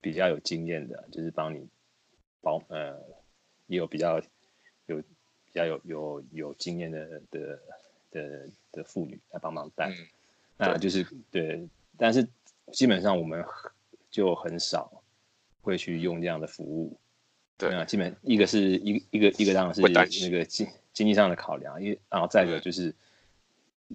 [0.00, 1.66] 比较有经验的，就是帮你
[2.40, 2.94] 保呃，
[3.66, 4.24] 也有比较有。
[5.52, 7.58] 比较有有有经验的的
[8.12, 9.96] 的的妇女来帮忙带，嗯、
[10.56, 12.28] 那就是对，但是
[12.72, 13.44] 基本上我们
[14.12, 15.02] 就很少
[15.60, 16.96] 会去用这样的服务，
[17.58, 22.94] 对啊，基本一个是一一个一个当然是那个经经济上的考量，因为然后再一个就是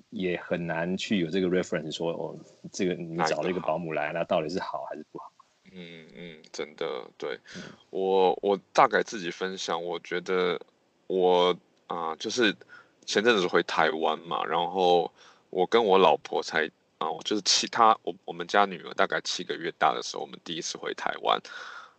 [0.10, 2.38] 也很难去有这个 reference 说哦，
[2.74, 5.32] 这个你找了一个保姆来，那到底是好还是不好？
[5.72, 6.86] 嗯嗯，真的
[7.18, 10.60] 对，嗯、我我大概自己分享，我觉得。
[11.08, 11.56] 我
[11.88, 12.56] 啊、就是
[13.06, 15.12] 前阵子回台湾嘛，然后
[15.50, 16.66] 我跟我老婆才
[16.98, 21.40] 啊，就是其他我我们家女儿大概七个月大的时候，我们第一次回台湾。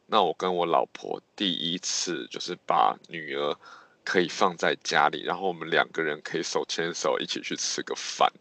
[0.07, 3.57] 那我跟我老婆第一次就是把女儿
[4.05, 8.33] 可以放在家里，然后我们两个人可以手牵手一起去吃个饭。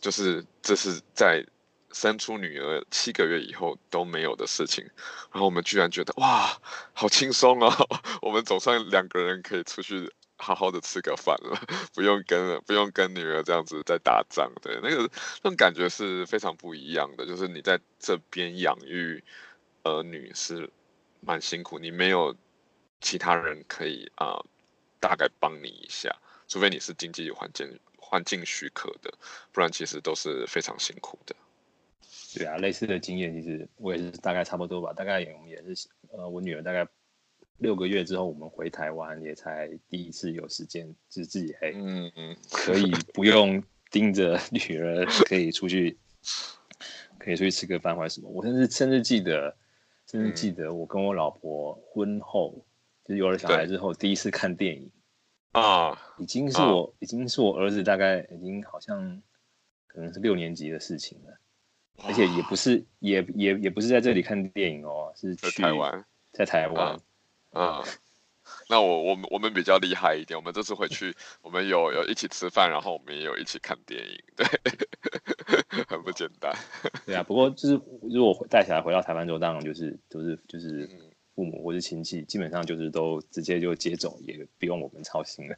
[0.00, 1.44] 就是这是在
[1.94, 4.84] 生出女儿七个月以后都没有的事情，
[5.32, 6.60] 然后我们居然觉得哇，
[6.92, 7.72] 好轻松哦，
[8.20, 11.56] 我们总算两个人可以出去好好的吃个饭了，
[11.94, 15.08] 不用跟不用跟女儿这样子在打仗，对，那个
[15.42, 19.22] 那种感觉是非常不一样的，就是你在这边养育
[19.84, 20.68] 儿女是
[21.20, 22.34] 蛮辛苦，你没有
[23.00, 24.42] 其他人可以啊、
[24.98, 26.10] 大概帮你一下，
[26.48, 29.14] 除非你是经济环境环境许可的，
[29.52, 31.36] 不然其实都是非常辛苦的。
[32.34, 36.86] 对啊，类似的经验其实我也是大概差不多吧，大概我们也是呃，我女儿大概
[37.58, 45.96] 六个月之后，我们回台湾也才第一次有时间，就是自己还嗯嗯可以不用盯着女儿，可以出去
[47.18, 48.28] 可以出去吃个饭或者什么。
[48.28, 49.56] 我甚至甚至记得，
[50.10, 52.66] 甚至记得我跟我老婆婚后，
[53.04, 54.90] 就是有了小孩之后第一次看电影
[55.52, 59.22] 啊，已经是我已经是我儿子大概已经好像
[59.86, 61.38] 可能是六年级的事情了。
[62.02, 66.98] 而且也不是，也也也不是在这里看电影哦，是去台湾，在台湾。
[67.52, 67.84] 啊，
[68.68, 74.44] 那我我们我们比较厉害一点，我们这次回去，我们有有一起吃饭，然后我们也有一起看电影，对，
[75.88, 76.52] 很不简单。
[77.06, 80.90] 对啊，不过就是如果带小孩回到台湾之后，当然就是都、就是就是
[81.34, 85.56] 父母或是亲戚，基本上就是都直接就接走，也不用我们操心了。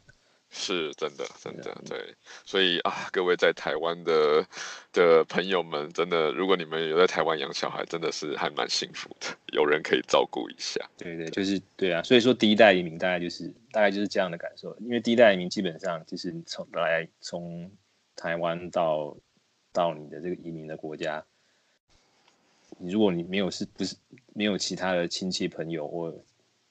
[0.50, 4.46] 是真的，真的对，所以啊，各位在台湾的
[4.92, 10.80] 的朋友们，真的，如果你们有在台湾养小孩，真的是还蛮幸福的，有人可以照顾一下。
[10.96, 17.70] 对对，就是对啊，所以说第一代移民大概就是大概就是这样的感受，因为第一代移民基本上就是从来从
[18.14, 19.16] 台湾到
[19.72, 21.22] 到你的这个移民的国家，
[22.78, 23.94] 你如果你没有是不是
[24.32, 26.14] 没有其他的亲戚朋友或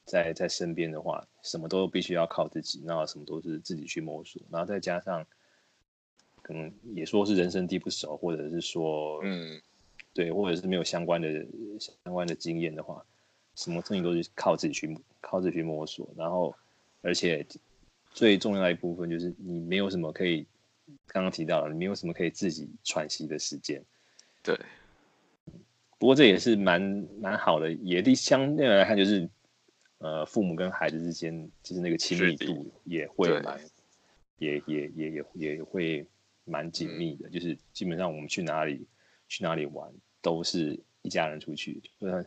[0.06, 5.26] 在在身边的话，什么都必须要靠自己，那什么都是自己去摸索，然后再加上，
[6.44, 9.60] 可能也说是人生地不熟，或者是说，嗯，
[10.14, 11.28] 对，或者是没有相关的
[11.80, 13.04] 相关的经验的话，
[13.56, 16.56] 什么事情都是靠自己去靠自己去摸索，然后，
[17.02, 17.44] 而且
[18.12, 20.46] 最重要的一部分就是你没有什么可以，
[21.08, 23.84] 刚刚提到了，你没有什么可以自己喘息的时间，
[24.44, 24.56] 对，
[25.98, 26.80] 不过这也是蛮
[27.20, 29.28] 蛮好的，也的相对来看就是。
[30.00, 33.60] 呃，父母跟孩子之间，就是那个亲密度也会蛮，
[34.38, 36.06] 也也也也也会
[36.44, 37.30] 蛮紧密的。
[37.30, 38.86] 就是基本上我们去哪里
[39.28, 42.26] 去哪里玩，都是一家人出去，就算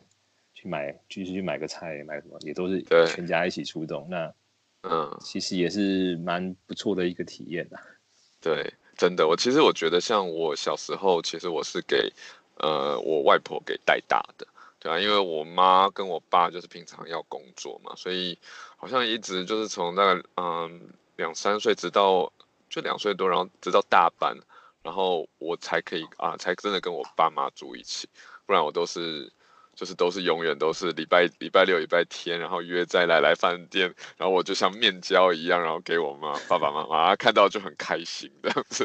[0.54, 4.06] 去买，就是去买个菜，买什么也都是全家一起出动。
[4.10, 4.34] 那
[4.82, 7.78] 嗯，其实也是蛮不错的一个体验的。
[8.40, 12.12] 对，真的，我其实我觉得，像我小时候，其实我是给
[12.56, 14.46] 呃我外婆给带大的。
[14.78, 18.38] 对啊，因为我妈跟我爸就是平常要工作嘛，所以
[18.76, 22.32] 好像一直就是从那个嗯两三岁直到
[22.70, 24.36] 就两岁多，然后直到大班，
[24.82, 28.08] 然后我才可以啊才真的跟我爸妈住一起，
[28.46, 29.32] 不然我都是。
[29.78, 38.84] 就是都是永远都是礼拜礼拜六礼拜天，然后约在来来饭店，然后我就像面交一样，然后给我妈爸爸妈妈看到就很开心这样子，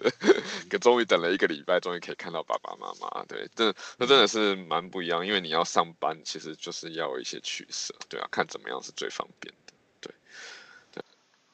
[0.70, 10.14] 可终于等了一个礼拜，终于可以看到爸爸妈妈，对，这那真的是蛮不一样，因为你要上班，其实就是要一些取舍，对啊，看怎么样是最方便的，对。
[10.92, 11.04] 对，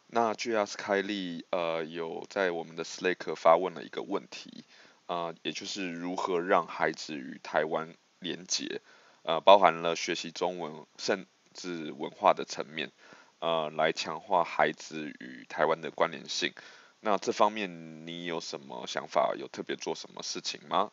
[0.07, 4.65] 那 GS 凯利呃有在我们的 Slack 发问了一个问题
[5.05, 8.81] 啊，呃，也就是如何让孩子与台湾连结。
[9.23, 12.91] 呃，包含了学习中文甚至文化的层面，
[13.39, 16.53] 呃，来强化孩子与台湾的关联性。
[17.01, 19.35] 那这方面你有什么想法？
[19.37, 20.91] 有特别做什么事情吗？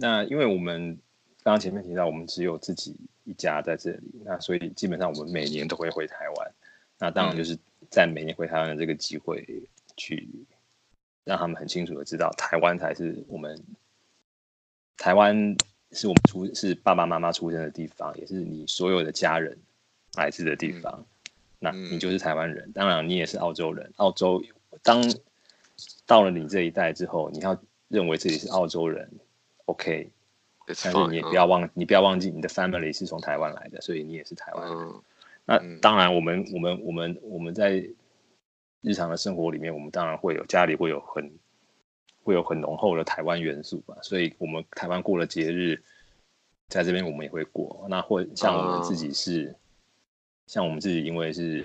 [0.00, 0.98] 那因为我们
[1.42, 6.52] 刚刚前面提到，我们只有自己一家在这里，那所以基本上我们每年都会回台湾。
[6.98, 7.58] 那当然就是
[7.90, 10.28] 在每年回台湾的这个机会，去
[11.24, 13.62] 让他们很清楚的知道，台湾才是我们
[14.96, 15.56] 台湾。
[15.92, 19.56] 是我们出是爸爸妈妈出生的地方，也是你所有的家人
[20.16, 20.92] 来自的地方。
[20.98, 21.06] 嗯、
[21.58, 23.90] 那你就是台湾人，当然你也是澳洲人。
[23.96, 24.42] 澳洲
[24.82, 25.02] 当
[26.06, 29.10] 到了你这一代之后，你要认为自己是澳洲人
[29.64, 30.10] ，OK。
[30.66, 34.78] 但是你也不要忘，你不要忘记你的 family 是从台湾来的，所以你也是台湾人。
[34.78, 35.02] 嗯、
[35.46, 37.82] 那当然，我们我们我们我们在
[38.82, 41.32] 日常的生活里面，我们当然会有家里会有很。
[42.28, 45.82] 会有很浓厚的台湾元素吧，所以我们台湾过了节日，
[46.68, 47.86] 在这边我们也会过。
[47.88, 49.54] 那或像我们自己是，uh,
[50.46, 51.64] 像我们自己，因为是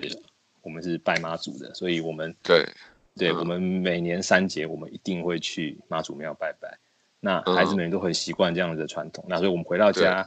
[0.62, 2.66] 我们是拜妈祖的，所以我们对
[3.14, 6.78] 对，uh, 我们每年三节我们一定会去妈祖庙拜拜。
[7.20, 9.22] 那孩子们都很习惯这样子的传统。
[9.24, 10.26] Uh, 那所以我们回到家，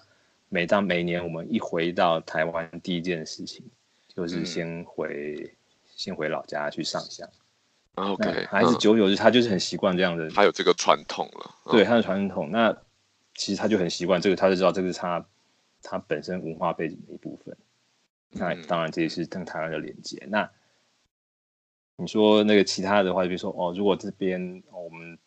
[0.50, 3.65] 每当每年我们一回到台湾，第一件事情
[4.08, 5.50] 就是先回、嗯、
[5.95, 7.28] 先回老家去上香。
[7.97, 11.55] OK，孩子久久就他就是很习惯这样的，他有这个传统了。
[11.71, 12.71] 对，他的传统，那
[13.33, 15.25] 其实他就很习惯这个，他就知道这个是他
[15.81, 17.57] 他本身文化背景的一部分。
[18.29, 20.17] 那当然这也是跟台湾的连接。
[20.21, 20.51] 嗯、那
[21.95, 25.17] 你说那个其他的话，比如说哦，如果这边、哦、我们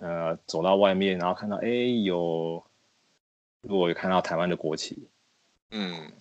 [0.00, 2.64] 呃走到外面，然后看到哎有，
[3.62, 5.08] 如果有看到台湾的国旗，
[5.72, 6.12] 嗯，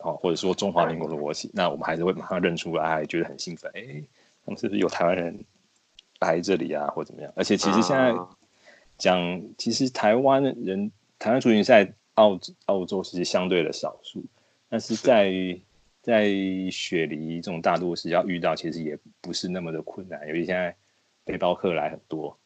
[0.00, 4.02] 好、哦，或者说中华民国的国旗，嗯、那我们还是会马上认出来，还觉得很兴奋，哎，
[4.56, 5.44] 是不是有台湾人
[6.20, 7.32] 来这里啊，或者怎么样？
[7.36, 8.14] 而且其实现在
[8.96, 14.24] 讲，啊、其实台湾人，台湾族群在澳澳洲其实相对的少数，
[14.68, 15.60] 但是在是
[16.00, 16.30] 在
[16.70, 20.74] 雪梨这种大都市要遇到，其实也不是那么的困难，尤其现在
[21.24, 22.36] 背包客来很多。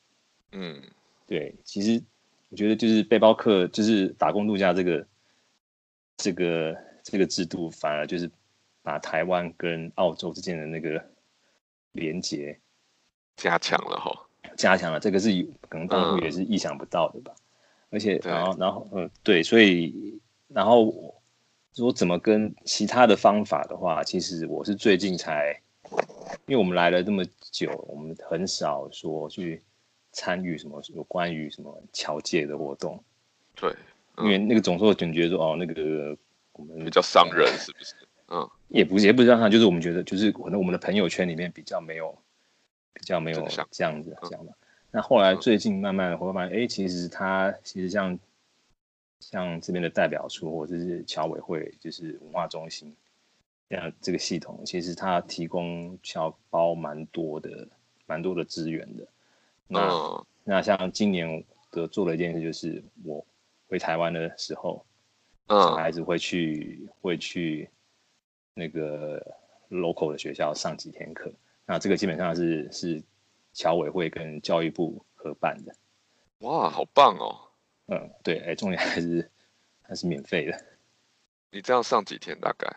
[0.51, 0.83] 嗯，
[1.27, 2.03] 对，其实
[2.51, 5.07] 我觉得就是背包客，就是打工度假这个
[6.17, 8.31] 这个这个制度，反而就是
[8.83, 11.03] 把台湾跟澳洲之间的那个
[11.93, 12.59] 连接
[13.37, 14.27] 加强了哈，
[14.57, 15.31] 加强了，这个是
[15.69, 17.33] 可能当初也是意想不到的吧。
[17.37, 17.41] 嗯、
[17.91, 21.15] 而且，然后，然后，嗯，对，所以，然后。
[21.75, 25.59] 说怎么跟其他的方法的话，其实我是最近才，
[26.45, 29.63] 因为我们来了这么久，我们很少说去
[30.11, 33.03] 参与什么有关于什么侨界的活动。
[33.55, 33.75] 对，
[34.19, 36.15] 嗯、因为那个总是总觉得说哦，那个
[36.53, 37.95] 我们比较伤人，是不是？
[38.33, 42.17] 嗯，也不是，也不是让他，就是我们觉得，就是可能我们的朋友圈里面比较没有，
[42.95, 44.53] 比较没有这样子、嗯、这样的。
[44.91, 48.19] 那后来最近慢慢的会发现，哎，其实他其实像。
[49.25, 52.93] 像这边的代表处或者是侨委会，就是文化中心，
[53.69, 57.69] 这样这个系统，其实他提供侨包蛮多的，
[58.05, 59.07] 蛮多的资源的。
[59.69, 63.25] 那、嗯、那像今年的做了一件事，就是我
[63.69, 64.85] 回台湾的时候，
[65.47, 67.71] 嗯、小孩子会去会去
[68.55, 69.35] 那个
[69.71, 71.33] local 的学校上几天课。
[71.65, 73.03] 那这个基本上是是
[73.53, 75.75] 侨委会跟教育部合办的。
[76.39, 77.39] 哇，好棒哦！
[77.87, 79.31] 嗯，对，哎，重点还是
[79.83, 80.65] 还是免费的。
[81.51, 82.39] 你这样上几天？
[82.41, 82.69] 大概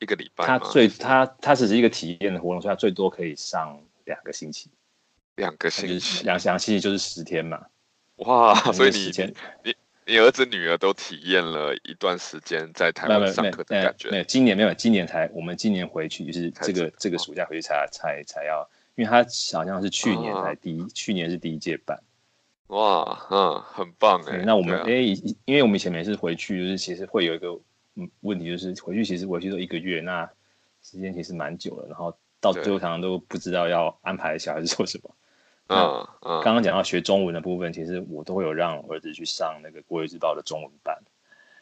[0.00, 0.46] 一个礼拜？
[0.46, 4.70] 他最他他只是一个体验的活动，所以他最多可以上两个星期。
[5.36, 7.64] 两个星期，两两星期就是十天嘛。
[8.16, 9.10] 哇，所以你
[9.64, 14.10] 你你儿子女儿都体验了一段时间在台湾上课的感觉。
[14.10, 21.98] 没有，今年没有，今年才我们今年回去，就是这个这个暑假回去才才才要，因为他好像是去年才第一，去年是第一届办。
[22.68, 24.42] 哇，嗯，很棒哎。
[24.44, 24.92] 那我们哎，
[25.44, 27.48] 因为我们以前每次回去，就是其实会有一个
[27.94, 30.28] 嗯问题，就是回去其实回去都一个月，那
[30.82, 35.14] 时间其实蛮久了，然后到最后常常都不知道要安排小孩子做什么。
[35.68, 36.42] 嗯嗯。
[36.42, 40.96] 刚刚讲到学中文的部分，其实我都会有让儿子去上那个《国语日报》的中文班。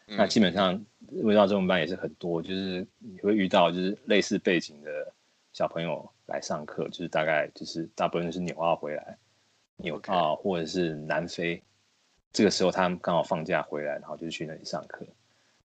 [0.05, 0.73] 那基本上，
[1.07, 5.13] 国语日报中文班也是很多，就是你会遇到就是类似背景的
[5.53, 9.17] 小朋友来上课，就是大概就是大部分是纽澳回来。
[9.77, 11.63] 纽澳或者是南非，
[12.31, 15.03] 这个时候他们刚好放假回来，然后就去那里上课。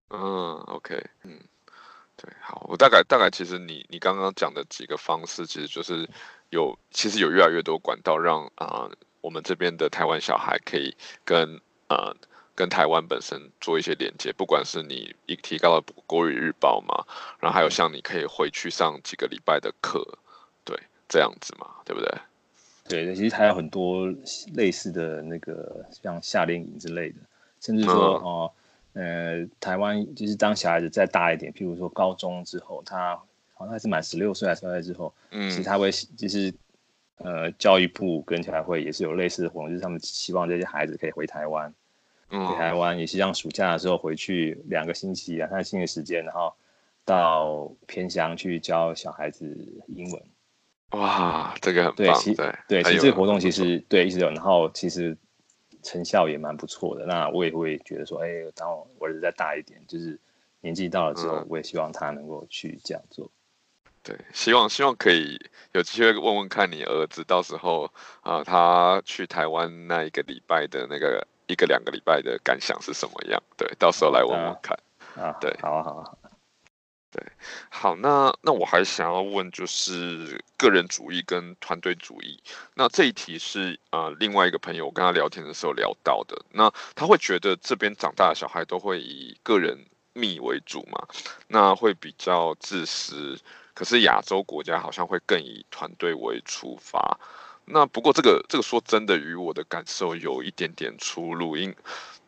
[0.09, 1.39] 嗯，OK，嗯，
[2.17, 6.09] 对，好，我大概大概其实你你刚刚讲的几个方式，其实就是
[6.51, 12.15] 有其实有越来越多管道让啊、呃、我们这边的台湾小孩可以跟呃
[12.55, 17.05] 跟台湾本身做一些连接，不管是你一提高了国语日报嘛，
[17.39, 20.03] 然后还有像你可以回去上几个礼拜的课，
[20.65, 20.79] 对，
[21.09, 22.11] 这样子嘛，对不对？
[22.89, 24.07] 对，其实还有很多
[24.55, 27.17] 类似的那个，像夏令营之类的，
[27.61, 28.53] 甚至说哦，
[28.93, 33.21] 呃，台湾就是当小孩子再大一点，譬如说高中之后，他
[33.59, 36.53] 好像还是满十六岁还是十八岁之后，嗯，其实他会就是
[37.17, 41.73] 呃，教育部跟侨会也是有类似的活动，就是他们希望这些孩子可以回台湾，
[42.29, 46.55] 嗯，回台湾也是让暑假的时候回去两个星期两三个星期的时间，然后
[47.07, 49.47] 到偏乡去教小孩子
[49.89, 50.23] 英文。
[50.91, 52.23] 哇，这个很棒。
[52.23, 55.17] 对，对，其实这个活动其实对一直有，然后其实
[55.83, 57.07] 成效也蛮不错的。
[57.07, 60.19] 那我也会觉得说，哎，当我儿子再大一点，就是
[60.61, 63.31] 年纪到了之后，我也希望他能够去这样做。
[64.07, 65.37] 对，希望希望可以
[65.73, 73.43] 有机会问问看你儿子，到时候啊，他去台湾那一个礼拜的那个一个两个礼拜的感想是什么样？
[73.57, 74.79] 对，到时候来问问看。
[75.17, 76.13] 啊，对，好啊，好啊。
[77.11, 77.21] 对，
[77.69, 82.41] 好，那那我还想要问，就是个人主义跟团队主义。
[82.75, 86.41] 那这一题是呃另外一个朋友，我跟他聊天的时候聊到的。
[86.53, 91.09] 那他会觉得这边长大的小孩都会以个人密为主嘛，
[91.49, 93.37] 那会比较自私。
[93.77, 97.21] 可是亚洲国家好像会更以团队为出发。
[97.65, 101.73] 那不过这个这个说真的，与我的感受有一点点出入，因。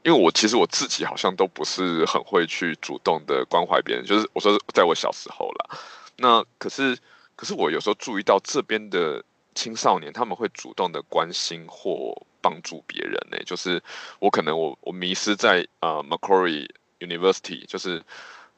[0.04, 5.78] 因为我其实我自己好像都不是很会去主动的关怀别人，就是我说在我小时候啦，
[6.16, 6.96] 那可是
[7.34, 9.22] 可是我有时候注意到这边的
[9.56, 13.36] 青少年他们会主动的关心或帮助别人呢？
[13.44, 13.82] 就是
[14.20, 16.70] 我可能我我迷失在呃 Macquarie
[17.00, 18.00] University，就是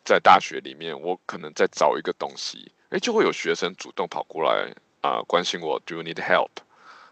[0.04, 6.50] 在大学里面，我可能在找一个东西，哎，就会有学生主动跑过来啊、呃、关心我，Do you need help？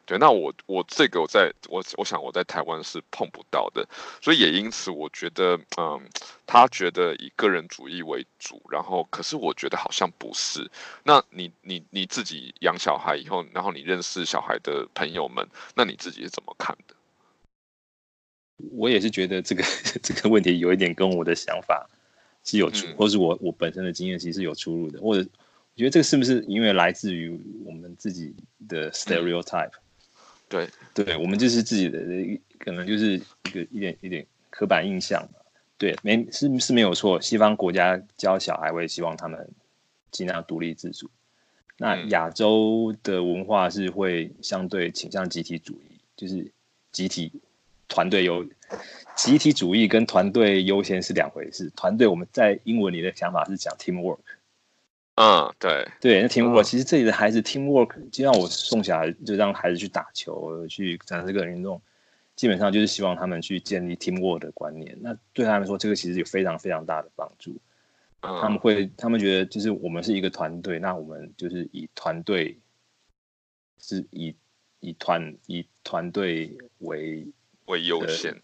[0.04, 3.86] 对，那我我这个我在我我想我在台湾是碰不到的，
[4.22, 6.00] 所以也因此我觉得，嗯，
[6.46, 10.70] 他觉得以个人主义为主，然后可是我觉得好像不是。
[11.04, 16.94] 那你你你自己养小孩以后，然后你认识小孩的朋友们，那你自己是怎么看的？
[18.72, 19.62] 我也是觉得这个
[20.02, 21.86] 这个问题有一点跟我的想法
[22.44, 24.98] 是有出，嗯、或是我我本身的经验其实是有出入的。
[25.02, 25.28] 或者
[25.78, 28.34] 我觉得这个是不是因为来自于我们自己
[28.68, 29.70] 的 stereotype？
[29.78, 29.82] 嗯
[30.48, 32.00] 对对，我们就是自己的，
[32.58, 35.38] 可能就是一个一点一点刻板印象嘛。
[35.76, 37.20] 对，没是是没有错。
[37.20, 39.48] 西方国家教小孩，我也希望他们
[40.10, 41.08] 尽量独立自主。
[41.76, 46.50] 那亚洲的文化是会相对倾向集体主义，就是
[46.90, 47.30] 集体
[47.86, 48.44] 团队优，
[49.14, 51.70] 集体主义跟团队优先是两回事。
[51.76, 54.18] 团队我们在英文里的想法是讲 teamwork。
[55.20, 61.82] 嗯，对对，那 teamwork，其实这里的孩子 teamwork，就像我送小孩，就让孩子去打球，去展示个人运动，
[62.36, 64.96] 基本上就是希望他们去建立 teamwork 的观念。
[65.00, 67.56] 那对他们说，这个其实有非常非常大的帮助。
[68.20, 72.56] 他们会，他们觉得就是我们是一个团队，那我们就是以团队，
[73.80, 74.36] 是以
[74.78, 77.26] 以团以团队为
[77.66, 78.40] 为优先，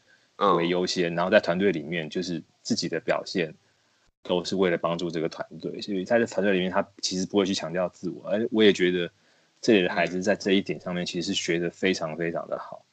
[0.57, 3.55] 为优先，然后在团队里面就是自己的表现。
[4.25, 8.27] 都是为了帮助这个团队，所以在这团队里面，他其实不会去强调自我。
[8.27, 9.09] 而我也觉得
[9.61, 12.85] 这里的孩子在这一点上面，其实是学的非常非常的好。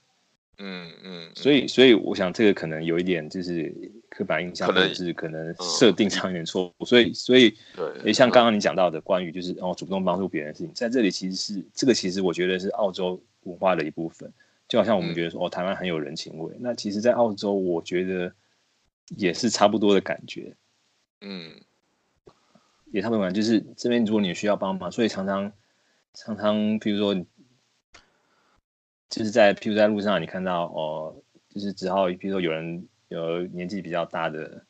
[0.58, 1.32] 嗯嗯。
[1.34, 3.74] 所以，所以我想这个可能有一点就是
[4.10, 6.86] 刻板印象，或者是可能设定上有点错误。
[6.86, 7.56] 所以，所以，
[8.04, 14.32] 也像刚刚你讲到的，关于就是哦主动帮助别人的事情，在这里其实是这个，其实我觉得是澳洲文化的一部分。
[14.68, 18.34] 就好像我们觉得说哦台湾很有人情味，那其实，在澳洲我觉得
[19.18, 20.54] 也是差不多的感觉。
[21.22, 21.54] 嗯，
[22.92, 25.52] 也差不多，就是这边如果你需要帮忙，所以常常
[26.14, 27.14] 常常，比如说，
[29.10, 31.16] 就是在譬如在路上你看到哦，
[31.50, 34.66] 就是只好比如说有人有年纪比较大的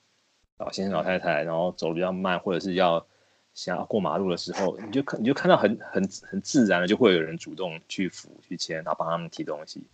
[0.57, 3.05] 老先生老太太，然后走的比较慢，或者是要
[3.53, 9.85] 想要过马路的时候，你就看你就看到很很很自然的就会有人主动去扶去牵，然后帮他们提东西。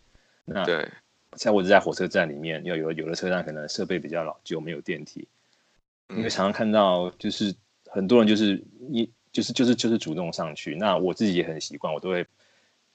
[0.44, 0.90] 那对，
[1.36, 5.28] 像我是在火车站里面，要有有的车站可能设备比较老旧，没有电梯。
[6.10, 7.54] 因为常常看到，就是
[7.86, 10.76] 很多人就是一就是就是就是主动上去。
[10.76, 12.26] 那我自己也很习惯，我都会，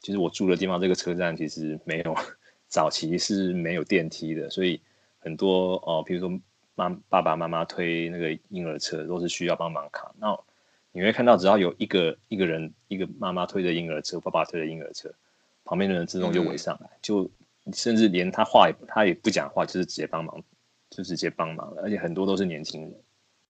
[0.01, 2.17] 就是我住的地方这个车站其实没有
[2.69, 4.81] 早期是没有电梯的，所以
[5.19, 6.41] 很多哦，比如说
[6.75, 10.11] 妈爸爸妈妈推那个婴儿车都是需要帮忙扛。
[10.19, 10.37] 那
[10.91, 15.13] 你会看到，只要有一个一个人一个妈妈推着婴儿车，爸爸推着婴儿车，
[15.65, 17.31] 旁边的人自动就围上来，嗯、就
[17.73, 20.43] 甚至连他话也他也不讲话，就是直接帮忙。
[20.95, 22.95] 就直接帮忙了，而且很多都是年轻人。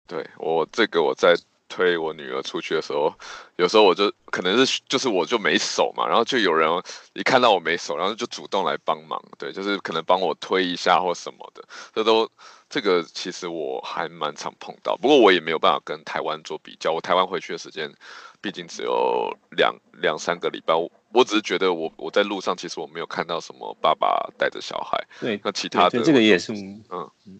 [0.07, 1.35] 对，我这个我在
[1.67, 3.13] 推我女儿出去的时候，
[3.57, 6.69] 有时候我就可能是就是我就没手嘛，然后就有人
[7.13, 9.21] 一看到我没手，然后就主动来帮忙。
[9.37, 11.63] 对，就是可能帮我推一下或什么的。
[11.93, 12.29] 这都
[12.69, 16.93] 这个其实我还蛮常碰到，不过我也没有办法跟台湾做比较。
[16.93, 17.91] 我台湾回去的时间
[18.39, 20.73] 毕竟只有两两三个礼拜。
[21.15, 25.01] 我只是觉得我我在路上，其实我没有看到什么爸爸带着小孩。
[25.21, 27.39] 对，那其他的这个也是，嗯嗯，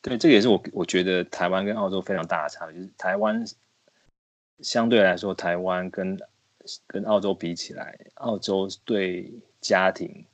[0.00, 3.44] 对，这个也是我我觉得台湾跟澳洲非常大的差别，就是台湾
[4.60, 6.18] 相对来说，台湾跟
[6.86, 10.24] 跟澳洲比起来，澳洲对家庭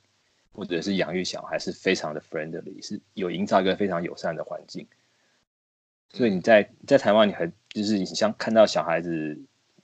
[0.53, 4.87] 或者是养育小孩是非常的 friendly，是有营造一个非常友善的环境。
[6.13, 9.37] 所以你在在台湾，你还就是你像看到小孩子。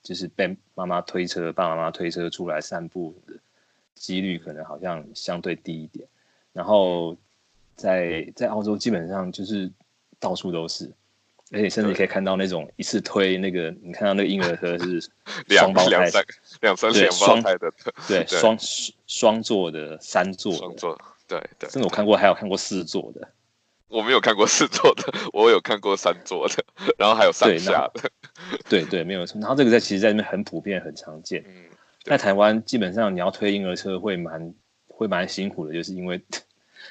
[0.06, 3.34] 就是被妈妈推车、爸爸妈妈推车出来散步的
[3.96, 6.08] 几率，可能好像相对低一点。
[6.54, 7.18] 然后
[7.76, 9.72] 在在澳洲，基本上就是
[10.20, 10.92] 到处都是，
[11.52, 15.02] 而且甚至可以看到那种一次推那个，你看到那个婴儿车是
[15.50, 15.90] 双胞胎，
[16.62, 17.74] 两三两胞胎的，
[18.08, 18.56] 对，双
[19.08, 21.68] 双座的、三座的，双座，对对。
[21.72, 23.28] 甚至我看过，还有看过四座的。
[23.96, 26.66] 我没有看过四座的， 我有看过三座的，
[27.00, 28.12] 然后还有上下的。
[28.68, 29.40] 对对，没有错。
[29.40, 31.42] 然后这个在其实在那边很普遍、很常见。
[31.48, 31.64] 嗯，
[32.04, 34.54] 在台湾基本上你要推婴儿车会蛮
[34.90, 36.22] 会蛮辛苦的，就是因为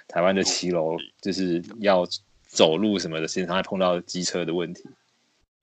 [0.09, 2.07] 台湾的骑楼就是要
[2.46, 4.84] 走路什么的，经常会碰到机车的问题。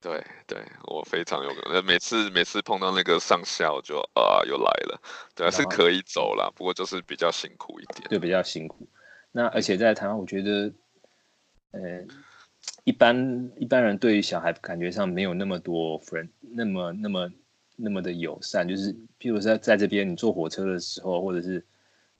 [0.00, 5.00] 对对，我非常有可能，每次每次碰到那个上下，我就啊又来了。
[5.34, 8.08] 对，是可以走了，不过就是比较辛苦一点。
[8.08, 8.86] 对，比较辛苦。
[9.32, 10.72] 那而且在台湾，我觉得。
[11.72, 11.80] 呃，
[12.84, 17.30] 一般一般人对于小孩感觉上没有那么多 friend，那么那么
[17.76, 21.64] 那么的友善，就是譬如在在这边你坐火车的时候，或者是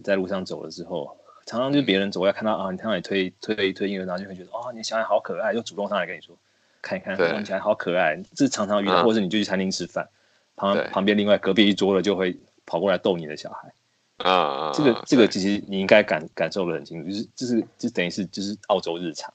[0.03, 6.37] 在路上走的时候，常常就是别人走过来看到啊，你看到你推推推婴儿，然后就会觉得哦，你小孩好可爱，就主动上来跟你说
[6.81, 10.09] 看一看，哦，你小孩好可爱，这常常遇到，嗯、或者是你就去餐厅吃饭，
[10.57, 13.73] 旁旁边另外隔壁一桌的就会跑过来逗你的小孩。
[14.19, 19.33] 啊，这个这个其实你应该感感受的很清楚，就是就是就等于是就是澳洲日常，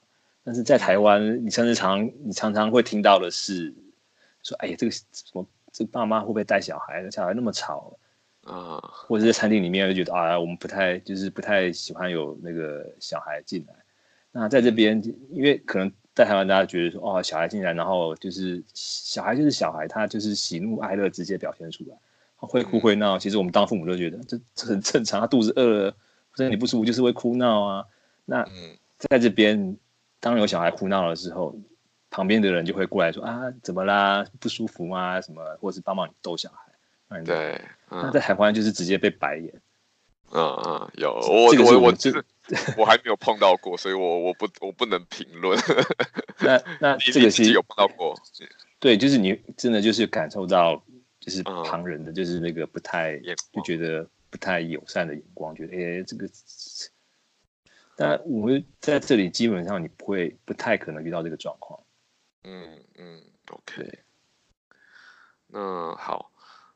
[0.48, 3.70] 但是在台湾，你甚至常你常常会听到的是
[4.42, 7.06] 说，哎呀，这个什么这个爸妈会不会带小孩？
[7.10, 7.98] 小孩那么吵
[8.44, 13.74] 啊，或者在餐厅里面就觉得啊，我们不太就是不太喜欢有那个小孩进来。
[14.32, 21.96] 那在这边，因为可能在台湾大家觉得说，哦，小孩进来，然后就是小孩就是小孩，他就是喜怒哀乐直接表现出来。
[22.36, 25.20] 会哭会闹，其实我们当父母都觉得这这很正常。
[25.20, 25.90] 他肚子饿了，
[26.30, 27.84] 或者你不舒服，就是会哭闹啊。
[28.24, 28.48] 那
[28.96, 29.76] 在这边，
[30.20, 31.54] 当有小孩哭闹的时候，
[32.10, 34.24] 旁边的人就会过来说啊，怎么啦？
[34.40, 35.20] 不舒服吗？
[35.20, 35.42] 什么？
[35.60, 37.22] 或者是帮忙你逗小孩。
[37.22, 37.60] 对。
[37.90, 39.52] 那在台湾就是直接被白眼。
[40.30, 42.12] 嗯嗯，有我这个我我这
[42.76, 45.58] 我还没有碰到过，所以我我不我不能评论。
[46.40, 48.14] 那那这个是有碰到过。
[48.78, 50.82] 对，就是你真的就是感受到。
[51.20, 53.18] 就是旁人的，就是那个不太
[53.52, 56.26] 就觉得不太友善的眼光，觉得哎、欸，这个。
[57.98, 61.80] 但我们在这里基本上你不会不太可能遇到这个状况。
[62.44, 63.20] 嗯嗯
[63.50, 63.98] ，OK。
[65.48, 66.30] 那好，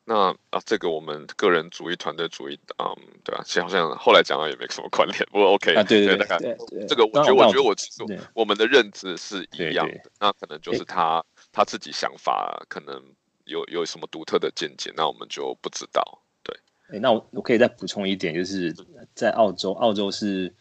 [0.05, 5.19] 那啊，这个我们个人主义、团队主义，嗯，对啊，其实好像后来讲了也没什么关联。
[5.31, 6.57] 不过 OK，啊，对对对，大概
[6.89, 8.03] 这个我觉得，我觉得我其实
[8.35, 13.01] 我们的认知是一样的，那可能就是他他自己想法可能。
[13.45, 14.93] 有有什么独特的见解？
[14.97, 16.23] 那我们就不知道。
[16.45, 16.57] 对，
[16.91, 18.73] 欸、那我我可以再补充一点，就是
[19.17, 20.55] 在澳洲，澳洲是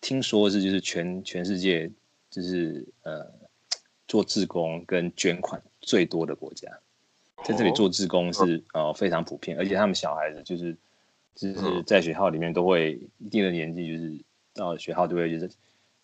[0.00, 1.90] 听说是就是全全世界
[2.30, 3.26] 就是呃
[4.08, 6.68] 做志工跟捐款最多的国家，
[7.44, 10.76] 在这里做志工是、哦、呃非常普遍，而且他们小孩子就是
[11.34, 14.24] 就是在学校里面都会一定的年纪，就是
[14.54, 15.50] 到学校都会就是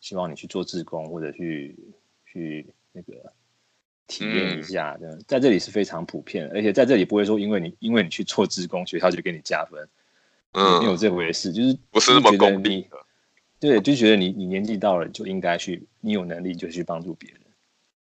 [0.00, 1.76] 希望你去做志工或者去
[2.24, 3.32] 去那个。
[4.08, 9.88] 体验一下，嗯，在这里是非常普遍的，而且在这里不会说，因为你因为你去做志工，学校就给你加分，
[10.52, 12.96] 嗯，没有这回事，就是不是那么功利的，
[13.58, 17.40] 对，就觉得你你年纪到了就应该去，你有能力就去帮助别人，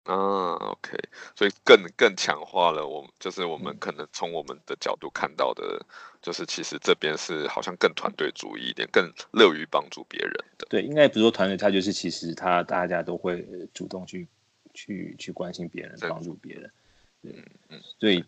[0.03, 0.97] 啊，OK，
[1.35, 5.85] 所以更更强化了我们，就是我们可能从我们的角度看到的，嗯，
[6.21, 14.27] 就是其实这边是好像更团队主义一点，更乐于帮助别人的，对，应该不是说团队，他就是其实他大家都会主动去。
[14.73, 16.71] 去去关心别人，帮助别人，
[17.23, 17.33] 嗯，
[17.67, 18.23] 嗯，所以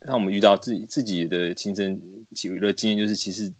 [0.00, 2.00] 当我们遇到自己自己的亲身
[2.34, 3.52] 体会的经验，就是其实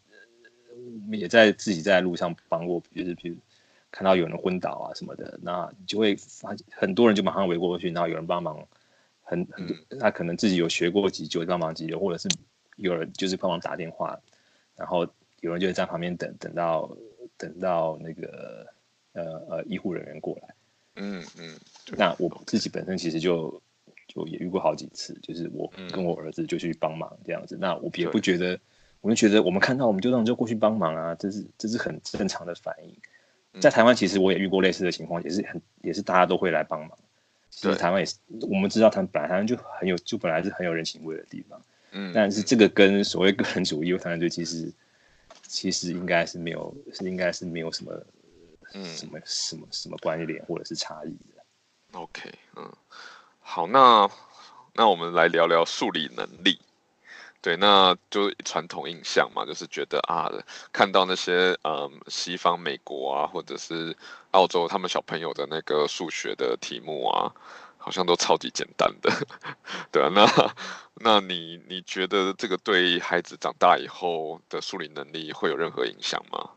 [1.11, 3.37] 也在自己在路上帮过，就是比如
[3.91, 8.67] 看到有人昏倒啊什么的，那就会发现很多人就马上围过去，然后有人帮忙，
[9.23, 12.29] 很很多他可能自己有学过急救，帮忙急救，或者是
[12.77, 14.19] 有人就是帮忙打电话，
[14.77, 15.07] 然后
[15.41, 16.97] 有人就在旁边等，等到
[17.37, 18.67] 等到那个
[19.13, 20.55] 呃呃医护人员过来。
[20.97, 21.59] 嗯嗯，
[21.97, 23.61] 那我自己本身其实就
[24.09, 27.57] 就也遇过好几次，就是我跟我儿子就去帮忙这样子。
[27.57, 28.61] 嗯、那我也不觉得，
[29.03, 33.61] 我们觉得我们看到我们就让就过去帮忙啊，这是这是很正常的反应。
[33.61, 36.97] 在台湾其实我也遇过类似的情况，也是很也是大家都会来帮忙。
[37.51, 38.17] 其实台湾也是，
[38.51, 41.61] 我们知道他们本来台湾就很有就本来是很有人情味的地方。
[41.91, 44.73] 嗯，但是这个跟所谓个人主义或团队其实
[45.43, 47.93] 其实应该是没有是应该是没有什么。
[48.75, 51.45] 嗯，什么什么什么关联或者是差异的
[51.93, 52.73] ？OK，嗯，
[53.39, 54.09] 好，那
[54.73, 56.59] 那我们来聊聊数理能力。
[57.43, 60.31] 对，那就传统印象嘛，就是觉得啊，
[60.73, 63.97] 看到那些嗯西方美国啊，或者是
[64.31, 67.35] 澳洲他们小朋友的那个数学的题目啊，
[67.77, 69.11] 好像都超级简单的。
[69.91, 70.55] 对啊，那
[70.95, 76.49] 那你你觉得这个对孩子长大以后的数理能力会有任何影响吗？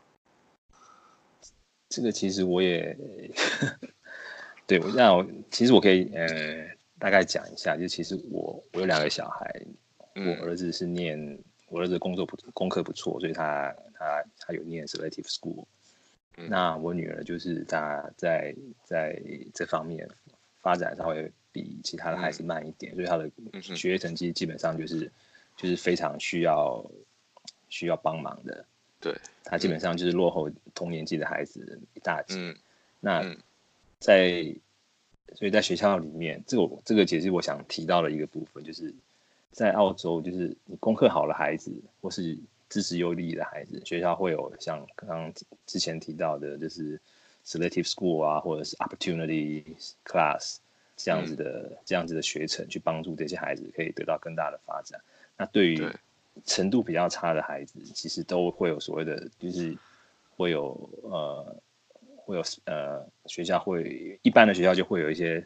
[1.88, 2.96] 这个其实我也，
[4.68, 6.68] 对，那我其实我可以呃
[6.98, 9.66] 大概讲一下，就其实我我有两个小孩，
[10.16, 11.38] 我儿子是念
[11.68, 15.64] 我儿子工作不功课不错，所以他他他有念 selective school，、
[16.36, 18.54] 嗯、那我女儿就是她在
[18.84, 19.20] 在
[19.52, 20.08] 这方面
[20.62, 23.30] 发展稍微比其他的孩子慢一点，嗯、所以他的
[23.76, 25.10] 学业成绩基本上就是
[25.56, 26.84] 就是非常需要
[27.68, 28.64] 需要帮忙的。
[29.00, 29.14] 对，
[29.44, 32.34] 他基本上就是落后同年纪的孩子一大截。
[32.36, 32.56] 嗯，
[33.00, 33.36] 那
[33.98, 34.54] 在
[35.34, 38.94] 所以在学校里面，这个这个其实我想提到的一个部分，就是
[39.56, 42.36] 在澳洲，就是你功课好的孩子或是
[42.68, 45.32] 知识优异的孩子，学校会有像刚刚
[45.64, 47.00] 之前提到的，就是
[47.42, 49.64] selective school 啊，或者是 opportunity
[50.04, 50.58] class
[50.94, 55.00] 这样子的、嗯、这样子的学程，去帮助这些孩子可以得到更大的发展。
[55.38, 55.88] 那对于
[56.44, 59.74] 程度比较差的孩子，其实都会有所谓的，就是
[60.36, 61.56] 会有呃，
[62.14, 65.40] 会有呃，学校会一般的学校就会有一些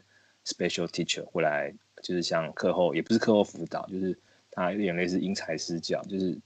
[0.45, 1.73] special teacher 会来，
[2.03, 4.17] 就是像课后也不是课后辅导，就是
[4.51, 6.37] 他有点类似因材施教，就是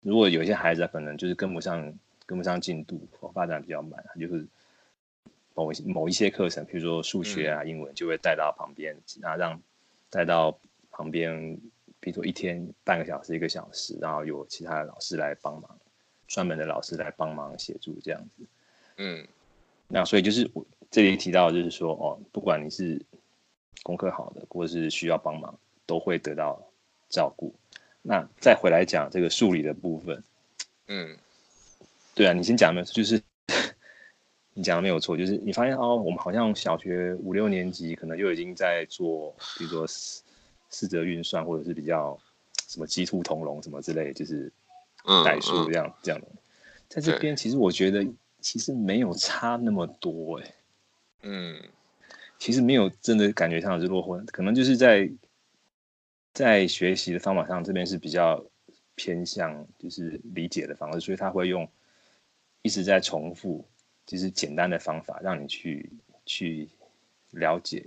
[0.00, 1.92] 如果有些孩子可能就是跟不上
[2.26, 4.46] 跟不上进度，发展比较慢，他就是
[5.54, 9.60] 某某一些课程，比如说数学啊、英文，就会带到旁边，然后让
[10.10, 10.58] 带到
[10.90, 11.58] 旁边。
[12.04, 15.78] 比如说一天半个小时、一个小时，然后有其他的老师来帮忙，
[16.26, 18.44] 专门的老师来帮忙协助这样子。
[18.96, 19.24] 嗯，
[19.86, 23.00] 那所以就是我这里提到，就是说哦，不管你是
[23.82, 26.62] 功课好的，或者是需要帮忙，都会得到
[27.08, 27.54] 照顾。
[28.02, 30.22] 那再回来讲这个数理的部分，
[30.88, 31.16] 嗯，
[32.14, 33.22] 对啊，你先讲的就是
[34.54, 39.86] 你讲的没有错，就是你发现哦，我们好像小学五六年级可能就已经在做，比如说。
[40.74, 42.18] 四则运算，或者是比较
[42.66, 44.50] 什么鸡兔同笼什么之类，就是
[45.22, 46.26] 代数这样、嗯嗯、这样的，
[46.88, 48.02] 在这边其实我觉得
[48.40, 50.54] 其实没有差那么多哎、欸，
[51.24, 51.62] 嗯，
[52.42, 55.08] 其实没有真的感觉上是落后，可能就是在
[56.32, 58.44] 在学习的方法上这边是比较
[58.96, 61.70] 偏向就是理解的方式，所以他会用
[62.62, 63.64] 一直在重复，
[64.04, 65.88] 就是简单的方法让你去
[66.26, 66.68] 去
[67.30, 67.86] 了解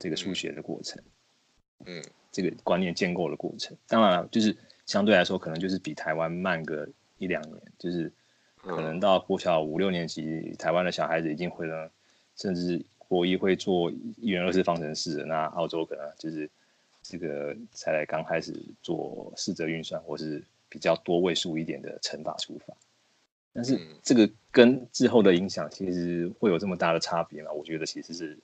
[0.00, 1.00] 这个数学的过程。
[1.86, 2.00] 嗯。
[2.00, 8.12] 嗯，这个观念建构的过程，当然就是相对来说，可能就是比台湾慢个一两年，就是
[8.56, 11.88] 可能到国小五六年级，台湾的小孩子已经会了，
[12.34, 16.48] 甚至国一会做一元二次方程式，那澳洲可能就是
[17.02, 22.72] 这个才来刚开始做四则运算，或是比较多位数一点的乘法除法，
[23.52, 27.50] 但是这个跟之后的影响其实会有这么大的差别吗？
[27.50, 28.38] 我觉得其实是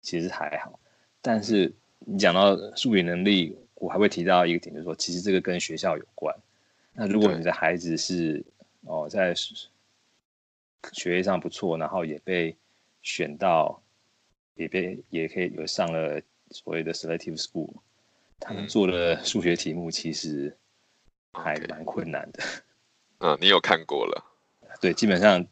[0.00, 0.80] 其实还好，
[1.20, 1.72] 但是。
[2.08, 6.32] 你讲到数理能力，我还会提到一个点，就是说，其实这个跟学校有关。
[6.92, 8.44] 那如果你的孩子是
[8.82, 9.34] 哦，在
[10.92, 12.54] 学业上不错，然后也被
[13.02, 13.80] 选到，
[14.56, 17.70] 也被也可以有上了所谓的 selective school，
[18.40, 20.56] 他们做的数学题目其实
[21.32, 22.42] 还蛮困难的。
[23.18, 24.24] 嗯，嗯，你有看过了？
[24.80, 25.46] 对，基本上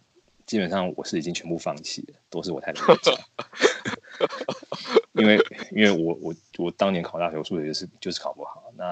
[0.44, 3.12] 基本上我是已经全部放弃了，都是我太太教。
[5.12, 5.38] 因为
[5.70, 8.90] 因为我我我当年考大学数学就是就是考不好，那、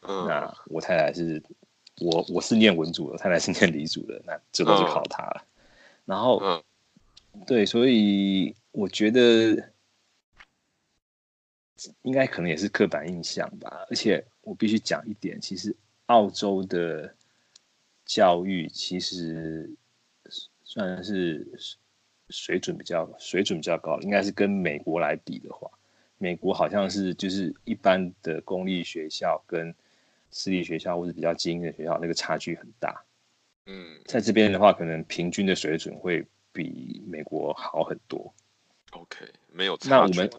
[0.00, 1.42] 嗯、那我太太是，
[2.00, 5.42] 我我是念文组的，我太太是念理组的，那这都是靠她了。
[5.44, 5.48] 嗯、
[6.06, 6.62] 然后、嗯、
[7.46, 9.72] 对，所以我觉得
[12.02, 13.86] 应该可能也是刻板印象吧。
[13.90, 15.74] 而且我必须讲一点，其实
[16.06, 17.14] 澳洲的
[18.04, 19.70] 教育其实
[20.64, 21.46] 算是。
[22.32, 25.68] 水准比较水准比较高，应该是跟美国来比的话，
[26.16, 29.74] 美国好像是就是一般的公立学校跟
[30.30, 33.04] 私立学校或者比较精英的学校那个差距很大。
[33.66, 38.32] 嗯，在这边的话，可能平均的水准会比美国好很多。
[38.92, 40.30] OK，没有差那我们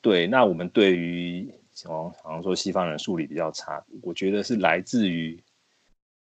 [0.00, 1.52] 对，那我们对于
[1.86, 5.42] 哦，好像说西方人数理比较差，我觉得是来自于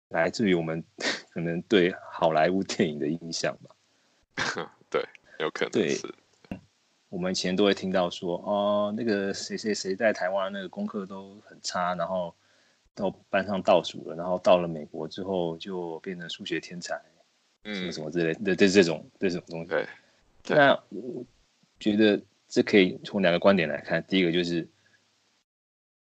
[0.09, 0.83] 来自于我们
[1.31, 3.75] 可能对好莱坞电影的印象吧。
[4.91, 5.03] 对，
[5.39, 6.03] 有可能是。
[6.49, 6.59] 对，
[7.09, 12.35] 我们以前都会听到说，哦，那个谁谁谁在台湾那个功课都很差，然后
[12.95, 17.01] 到班上倒数了，然后到了美国之后就变成数学天才，
[17.65, 19.69] 嗯，什么什么之类的，这这种这种东西。
[19.69, 21.25] 对，那我
[21.81, 24.67] 觉得这可以从两个观点来看，第一个就是，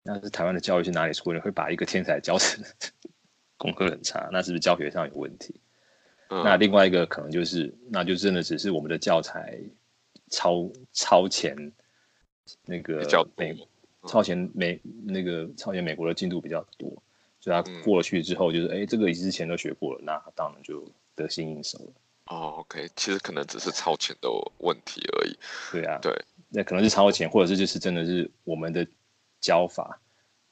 [0.04, 2.64] 那是台湾的教育是哪里出了，会把一个天才教成
[3.58, 5.60] 功课很差，那是不是教学上有问题？
[6.30, 9.58] 嗯、那另外一个可能就是，那就真的只是我们的教材
[10.30, 11.56] 超超前
[12.66, 13.06] 那个
[13.36, 13.68] 美、嗯、
[14.08, 16.92] 超前美那个超前美国的进度比较多，
[17.40, 21.94] 所以他过了去之后就是，哎、嗯，这个之前都学过了，那当然就得心应手了。
[22.28, 25.38] 哦，OK，其实可能只是超前的问题而已。
[25.72, 26.14] 对啊，对，
[26.50, 28.88] 那可能是超前，或者是就是真的是我们的
[29.42, 30.00] 教法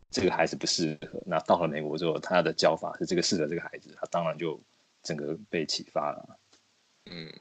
[0.10, 1.22] 这个孩子不适合。
[1.26, 4.60] 那到了美国之后，他的教法是这个适合这个孩子，他当然就。
[5.08, 6.40] 整个被启发了，
[7.12, 7.32] 嗯，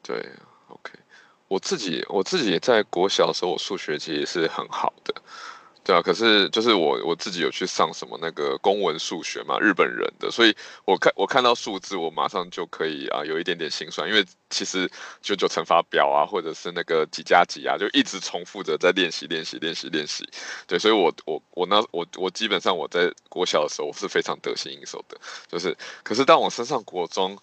[0.00, 0.30] 对
[0.68, 0.92] ，OK，
[1.48, 5.12] 我自己我自己也在国小的时候，我数学其实是很好的，
[5.84, 10.56] 对啊，可是就是我我自己有去上什么那个公文数学嘛，日本人的，所以
[10.86, 20.26] 我看我看到数字，我马上就可以啊有一点点心酸，因为其实九九乘法表啊，或者是那个几加几啊，就一直重复着在练习练习练习练习，
[20.66, 27.38] 对，所以我我我那我我基本上我在国小的时候我是非常得心应手的，就是可是当我升上国中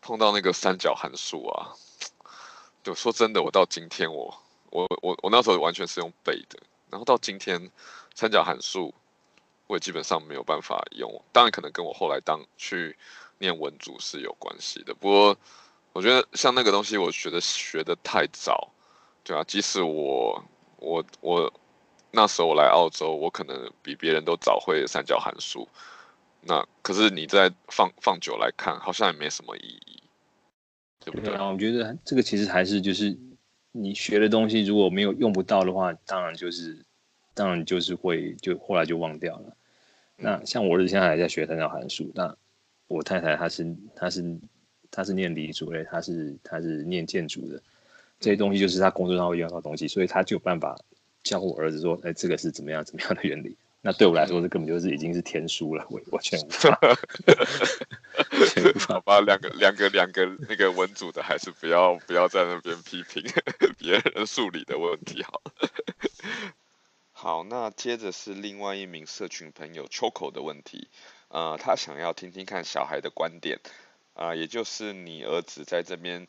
[0.00, 1.68] 碰到那个三角函数啊，
[2.82, 4.34] 就说真的，我到今天我
[4.70, 6.58] 我我我那时候完全是用背的。
[6.92, 7.70] 然后到今天，
[8.14, 8.92] 三角函数，
[9.66, 11.10] 我也基本上没有办法用。
[11.32, 12.94] 当然，可能跟我后来当去
[13.38, 14.94] 念文组是有关系的。
[14.94, 15.36] 不过，
[15.94, 18.68] 我觉得像那个东西，我觉得学得太早，
[19.24, 20.44] 对啊，即使我
[20.76, 21.50] 我我
[22.10, 25.66] 那时候我来澳洲，我可能比别人都早会三角函数。
[26.42, 30.02] 那可是你在放放久来看，好像也没什么意义，
[31.02, 31.32] 对不对？
[31.38, 33.16] 我觉得这个其实还是就是
[33.72, 36.84] 你学的东西，如果没有用不到的话，当然就是
[37.34, 39.56] 当然就是会就后来就忘掉了。
[40.16, 42.36] 那像我儿子现在还在学三角函数，那
[42.86, 44.38] 我太太她是她是
[44.90, 47.60] 她是念理组类，她是她是念建筑的，
[48.20, 50.78] 这些东西就是她工作上会用到的东西，所以她就有办法
[51.22, 53.56] 教我儿子说，哎，这个是怎么样怎么样的原理。
[53.84, 56.78] 那对我来说，这根本就是已经是天书了，我完全无法。
[58.86, 63.24] 好吧，两个两个两个那个文组的，还是不要不要在那边批评
[63.76, 65.68] 别人数理的问题好了。
[67.12, 70.86] 好，那接着是另外一名社群朋友 Choco 的问题，
[71.26, 73.58] 呃，他想要听听看小孩的观点，
[74.14, 76.28] 啊、呃，也就是你儿子在这边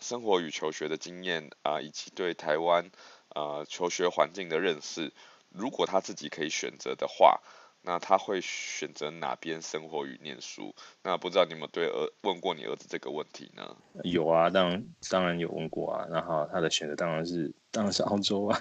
[0.00, 2.90] 生活与求学的经验啊、呃，以及对台湾
[3.28, 5.12] 啊、呃、求学环境的认识。
[5.50, 7.40] 如果他自己可以选择的话，
[7.80, 10.74] 那他会选择哪边生活与念书？
[11.02, 13.76] 那不知道你有没有对儿问过你儿子这个问题呢？
[14.02, 16.06] 有啊，当然当然有问过啊。
[16.10, 18.60] 然后他的选择当然是当然是澳洲啊。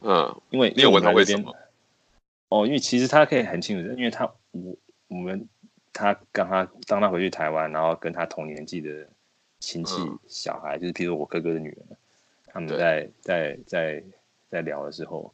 [0.00, 1.54] 嗯，因为你有问他为什么？
[2.48, 4.76] 哦，因为其实他可以很清楚，因为他我
[5.08, 5.48] 我们
[5.92, 9.08] 他刚他当他回去台湾，然后跟他同年纪的
[9.60, 9.94] 亲戚
[10.28, 11.96] 小孩，嗯、就是譬如我哥哥的女儿，
[12.46, 14.04] 他们在在在
[14.50, 15.32] 在聊的时候。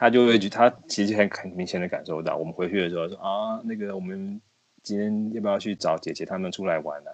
[0.00, 4.40] 他就会觉，他其实很很明显的感受到，我们回去的时候说啊，那个我们
[4.84, 7.10] 今天要不要去找姐姐他们出来玩啊？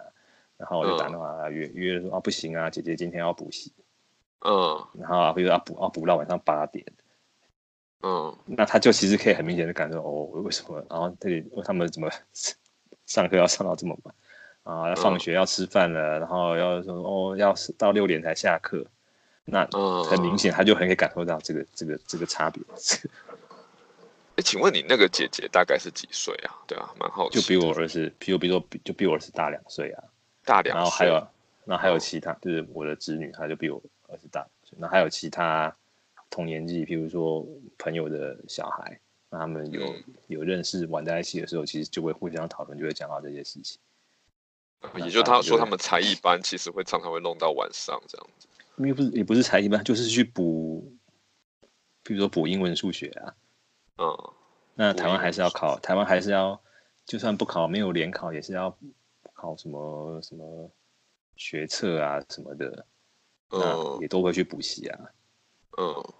[0.58, 3.72] 然后我就打电话约、嗯、约说啊，不行啊，姐姐今天要补习，
[4.44, 6.84] 嗯，然后比如要补啊补到晚上八点，
[8.02, 10.84] 嗯，那他就其实可以很明显的感受哦，为什么？
[10.90, 12.10] 然后这里他们怎么
[13.06, 14.14] 上课要上到这么晚
[14.62, 14.90] 啊？
[14.90, 18.86] 要放学要吃饭了，然后要说哦，要到六点才下课。
[19.44, 19.66] 那
[20.04, 22.62] 很明显，他就很可以感受到这个、嗯、这个、这个差别。
[24.36, 26.56] 哎，请问你那个姐姐大概是几岁啊？
[26.66, 27.40] 对啊，蛮好奇。
[27.40, 30.02] 就比我儿子，比如比如说，就比我儿子大两岁啊。
[30.44, 30.80] 大两岁。
[30.80, 31.12] 然后还有，
[31.66, 34.76] 然后还有其他，哦、就是我的侄女，她就比我儿子大两岁。
[34.80, 35.76] 那还有其他
[36.30, 37.46] 同年纪，譬如说
[37.78, 38.98] 朋友的小孩，
[39.30, 43.78] 那他们有、嗯、有认识玩在一起的时候，其实就会互相讨论，就会讲到这些事情。
[44.96, 48.48] 也就他说，他们才艺班其实会常常会弄到晚上这样子。
[48.76, 50.92] 因为不是也不是才艺班，就是去补，
[52.02, 53.34] 比如说补英文、数学啊。
[53.98, 54.34] 嗯。
[54.74, 56.60] 那台湾还是要考，台湾还是要，
[57.06, 58.76] 就算不考，没有联考，也是要
[59.32, 60.70] 考什么什么
[61.36, 62.86] 学测啊什么的。
[63.50, 63.98] 嗯。
[64.00, 64.98] 也都会去补习啊。
[65.78, 66.14] 嗯。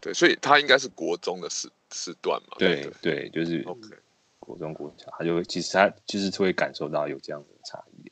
[0.00, 2.56] 对，所以他应该是国中的时时段嘛。
[2.58, 3.62] 对对，就是。
[3.66, 3.88] OK。
[4.40, 8.10] 国中国小，他就其实他就是会感受到有这样的差异。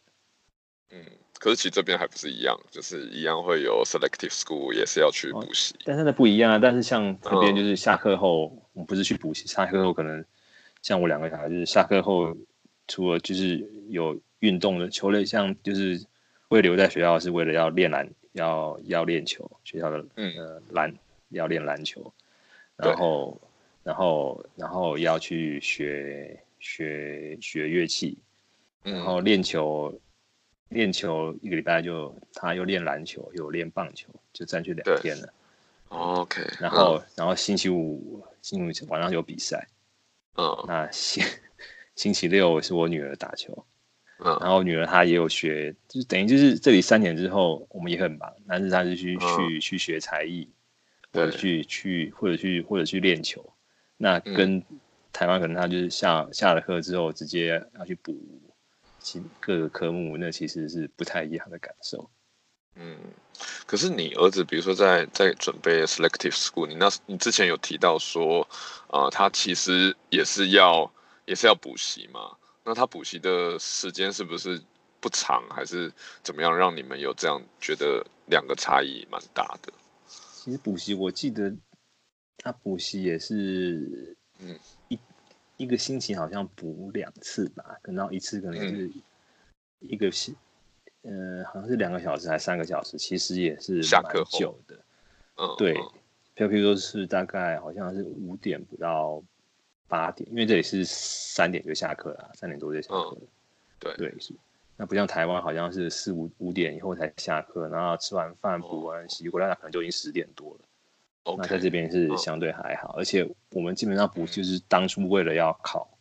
[0.90, 1.02] 嗯。
[1.38, 5.74] 可是其实这边还不是一样，就是一样会有 selective school，也是要去补习。
[5.74, 6.58] 哦，但是那不一样啊。
[6.58, 10.24] 但是像这边就是下课后，嗯、我们不是去补习，下课后可能
[10.82, 12.34] 像我两个小孩，就是下课后
[12.88, 16.02] 除了就是有运动的球类，像就是
[16.48, 20.94] 会留在学校是为了要练篮，要要练球，学校的嗯呃篮
[21.28, 22.12] 要练篮球，
[22.76, 23.40] 然后
[23.82, 28.16] 然后然后要去学学学乐器，
[28.82, 29.92] 然后练球。
[30.68, 35.32] 练球一个礼拜就，他又练篮球又练棒球，就占据两天了。
[35.88, 39.68] OK，然后、嗯、然后星期五星期五晚上有比赛。
[40.36, 41.24] 嗯，那星
[41.94, 43.64] 星期六是我女儿打球。
[44.18, 50.50] 嗯，然后女儿她也有学，就等于就是这里三年之后我们也很忙，但是她是去、嗯、去去学才艺，
[51.12, 53.52] 或者去去或者去或者去练球。
[53.96, 54.60] 那跟
[55.12, 58.18] 台湾可能她就是下下了课之后直接要去补。
[59.40, 62.10] 各个科目，那其实是不太一样的感受。
[62.74, 62.98] 嗯，
[63.66, 68.42] 可是你儿子，比如说在在准备 selective school，你那你之前有提到说，
[68.88, 70.92] 啊、呃，他其实也是要
[71.24, 72.36] 也是要补习嘛？
[72.64, 74.60] 那他补习的时间是不是
[75.00, 75.90] 不长，还是
[76.22, 79.72] 怎么样，让你们有这样觉得两个差异蛮大的？
[80.08, 81.50] 其实补习，我记得
[82.36, 84.58] 他补习也是，嗯。
[85.56, 88.90] 一个星期好像补两次吧，然后一次可能是
[89.80, 90.34] 一个星，
[91.02, 94.02] 嗯、呃，好像是两个小时还是三个小时，其实也是蛮
[94.38, 94.78] 久的。
[95.36, 95.74] 嗯，对，
[96.34, 99.22] 譬如说是大概好像是五点不到
[99.88, 103.18] 八点，因为这里是三点就下课了，三点多就下课了。
[103.20, 103.28] 嗯、
[103.78, 104.34] 对对是，
[104.76, 110.60] 那不像台湾好像是四五五点以后才下课，然后吃完饭补完习回来，可能就已经十点多了。
[111.36, 115.98] 那在这边是相对还好，而且我们基本上补就是当初为了要考，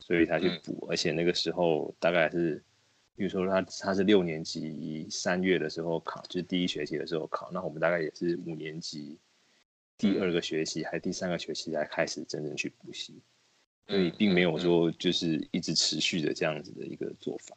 [0.00, 2.60] 所以才去补，嗯、而且那个时候大概是，
[3.14, 9.16] 比如说他他是六年级三月的时候考，就是第一学期的时候考，那我们大概也是五年级
[9.96, 13.14] 第二个学期还是第三个学期才开始真正去补习，
[13.86, 17.56] 所以并没有说就是一直持续的这样子的一个做法，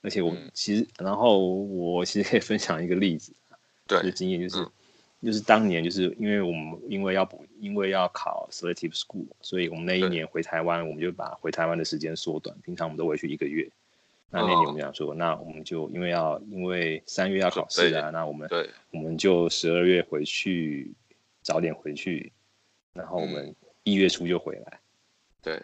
[0.00, 3.32] 而且我其实然后我其实可以分享一个例子，
[3.86, 4.66] 对，的经验就是。
[5.22, 12.56] 就是当年，就是因为我们因为要补，因为要考 selective school，所以我们那一年回台湾，我们就把回台湾的时间缩短。
[12.62, 13.68] 平常我们都回去一个月，
[14.30, 20.90] 那那年我们想说，那我们就因为要因为三月要考试啊，那我们对，我们就十二月回去，
[21.42, 22.32] 早点回去，
[22.94, 24.80] 然后我们一月初就回来。
[25.42, 25.62] 对，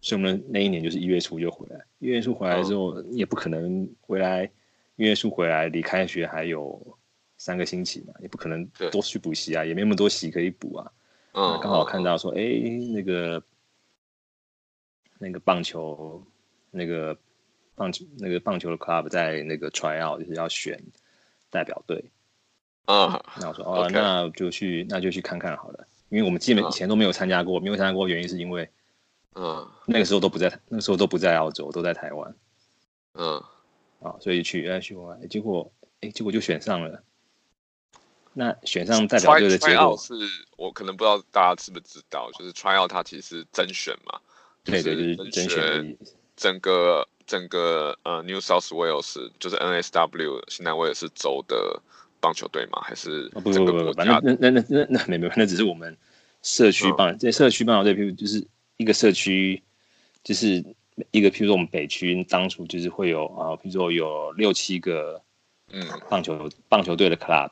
[0.00, 1.80] 所以我们那一年就是一月初就回来。
[2.00, 4.50] 一月初回来之后，也不可能回来，
[4.96, 6.98] 一月初回来离开学还有。
[7.42, 10.92] 三个星期嘛，也不可能多去补习啊，也没那么多习可以补啊。
[11.32, 13.42] 嗯，刚好看到说，哎、嗯，那个
[15.18, 16.24] 那个棒球，
[16.70, 17.18] 那个
[17.74, 20.80] 棒球那个棒球的 club 在那个 try out，就是要选
[21.50, 22.12] 代表队。
[22.84, 25.84] 啊、嗯， 那我说哦.那就去，那就去看看好了。
[26.10, 28.70] 因为我们基本以前都没有参加过，没有参加过，原因是因为，
[29.34, 32.36] 嗯，那个时候都不在，那个时候都不在澳洲，都在台湾。
[33.14, 33.42] 嗯，
[34.00, 35.72] 啊，所以去，哎，去玩，结果，
[36.02, 37.02] 哎，结果就选上了。
[38.34, 39.96] 那选上代表队的结果。
[39.96, 40.14] 是
[40.56, 44.18] 我可能不知道大家知不知道，就是 try out 它其实是甄选嘛，
[44.64, 45.96] 对对对，甄选
[46.36, 51.80] 整个整个呃 New South Wales 就是 NSW 新南威尔士州的
[52.20, 55.96] 棒球队嘛，还是不不不不，反正那那那那那没没，那只是我们
[56.42, 59.62] 社区棒这社区棒球队，譬如就是一个社区，
[60.24, 60.64] 就是
[61.10, 65.20] 一个譬如说我们北区当初就是会有啊，譬如说有六七个
[65.70, 65.86] 嗯。
[66.08, 67.50] 棒球棒球队的 club。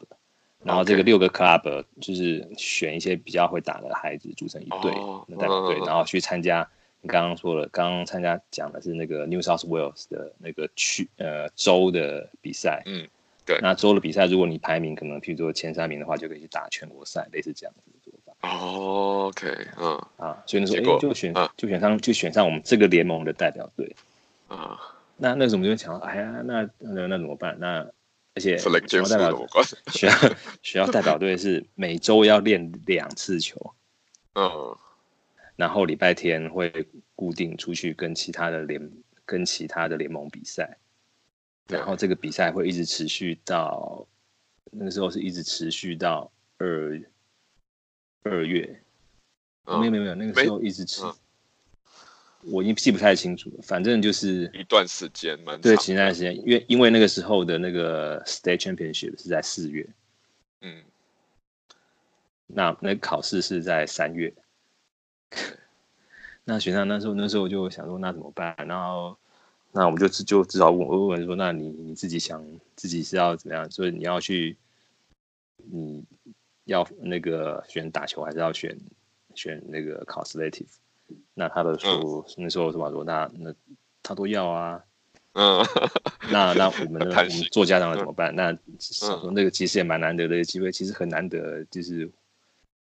[0.63, 4.93] 然后这个六个 club 就是选一些比较会打的孩子组成一队，
[5.27, 6.69] 那代表队，然后去参加。
[7.03, 12.83] 你刚刚说了，刚刚参加讲的是那个 New South Wales 的那个区呃州的比赛。
[12.85, 13.09] 嗯，
[13.47, 13.59] 对。
[13.63, 18.35] 那州的比赛，如果你排名可能譬如说前三名的话，就可以去打全国赛，类似这样子的做法。
[18.47, 19.49] 哦，OK，
[19.79, 23.97] 嗯啊，所以那时候哎就选就选上就选上我们这个联盟的代表队。
[24.49, 24.79] 啊，
[25.17, 27.57] 那那时候我们就想，哎呀，那那那怎么办？
[27.59, 27.87] 那
[28.35, 29.47] 而且学校代表
[29.93, 30.29] 学校
[30.63, 33.75] 学校代表队是每周要练两次球，
[34.35, 34.77] 嗯，
[35.57, 38.91] 然后礼拜天会固定出去跟其他的联
[39.27, 40.79] 跟其他的联盟比赛，
[41.69, 44.07] 然后这个比赛会一直持续到
[44.71, 47.01] 那个时候是一直持续到二
[48.23, 48.81] 二月，
[49.67, 51.03] 没有没有没有那个时候一直持。
[52.43, 55.57] 我已经记不太清楚了，反正就是一段时间嘛。
[55.59, 59.87] 对，前段时间，因为因为那个时候的那个 State Championship 是在四月，
[60.63, 60.83] 嗯，
[62.47, 64.33] 那那个考试是在三月，
[66.45, 68.57] 那选上那时候那时候我就想说那怎么办？
[68.67, 69.19] 然后
[69.73, 72.43] 那我们就就至少问问问说，那你你自己想
[72.75, 73.71] 自己是要怎么样？
[73.71, 74.57] 所以你要去，
[75.57, 76.03] 你
[76.65, 78.79] 要那个选打球还是要选
[79.35, 80.67] 选那个考 Selective？
[81.35, 82.91] 那他的书、嗯、那时候是吧？
[82.91, 83.55] 说那那
[84.03, 84.83] 他都要啊，
[85.35, 85.65] 嗯，
[86.31, 87.15] 那那我们呢？
[87.17, 88.33] 我们做家长的怎么办？
[88.35, 92.11] 嗯、那说那个其实也蛮难得的一个机会，其实很难得，就是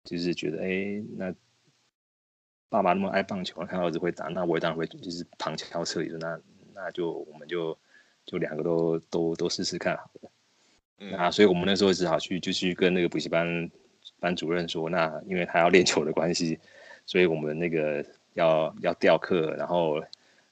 [0.04, 1.34] 就是觉得哎、欸，那
[2.70, 6.40] 爸爸那么爱棒球，他儿子会打，那我也当然会就是旁敲侧击说，那
[6.74, 7.78] 那就我们就
[8.26, 10.32] 就两个都都都试试看好了。
[11.00, 13.70] 嗯、那所以我们那时候只好去就去跟那个补习班
[14.20, 16.60] 班主任说，那因为他要练球的关系。
[17.10, 18.06] 所以我们那个
[18.36, 20.00] 要要调课，然后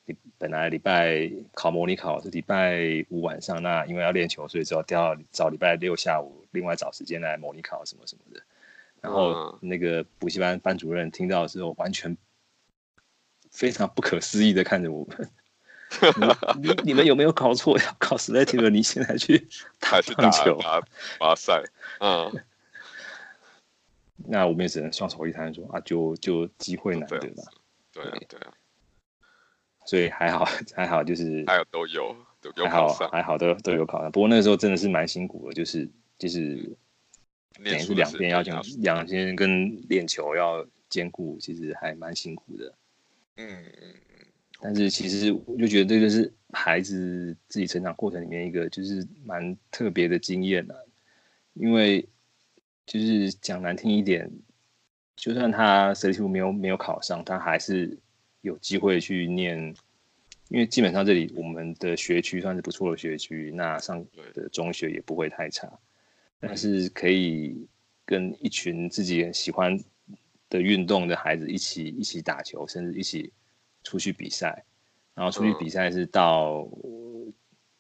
[0.06, 8.42] 你本来礼拜考模拟考是礼拜五晚上，那因为要练球，所以只要调找礼拜六下午，另外找时间来模拟考什么什么的。
[9.02, 12.18] 然后那个补习班班主任听到之后，完全
[13.52, 15.30] 非常不可思议的看着我们，
[16.60, 17.78] 你你们有没有搞错？
[17.78, 19.48] 要考 selective，你现在去
[19.80, 20.82] 打棒球打
[21.20, 21.62] 打赛，
[22.00, 22.44] 嗯。
[24.26, 27.44] 那我们也只能双手一摊说啊，就就机会难得吧。
[27.94, 28.54] 对啊，对啊。
[29.86, 30.44] 所以还好，
[30.76, 34.12] 还好，就是还有都有，都有还好，还好都都有考上。
[34.12, 36.76] 不过那个时候真的是蛮辛苦的，就是就是
[37.64, 42.74] 等于是两边要讲，两边跟练球要兼顾，其实还蛮辛苦的。
[43.38, 44.28] 嗯嗯嗯。
[44.60, 50.76] 但是其实我就觉得这个是孩子自己成长过程里面一个就是蛮特别的经验啊，
[51.54, 52.08] 因为。
[52.88, 54.32] 就是讲难听一点，
[55.16, 57.96] 就算他 selective 没有没有考上，他还是
[58.42, 59.60] 有机会去念，
[60.48, 65.72] 因为基本上这里我们的学区算是不错的学区，那上的中学也不会太差，
[66.40, 67.68] 但是可以
[68.06, 69.78] 跟一群自己喜欢
[70.50, 73.32] 的运动的孩子一起一起打球，甚至一起
[73.84, 74.64] 出去比赛。
[75.14, 77.34] 然后出去比赛是到，嗯、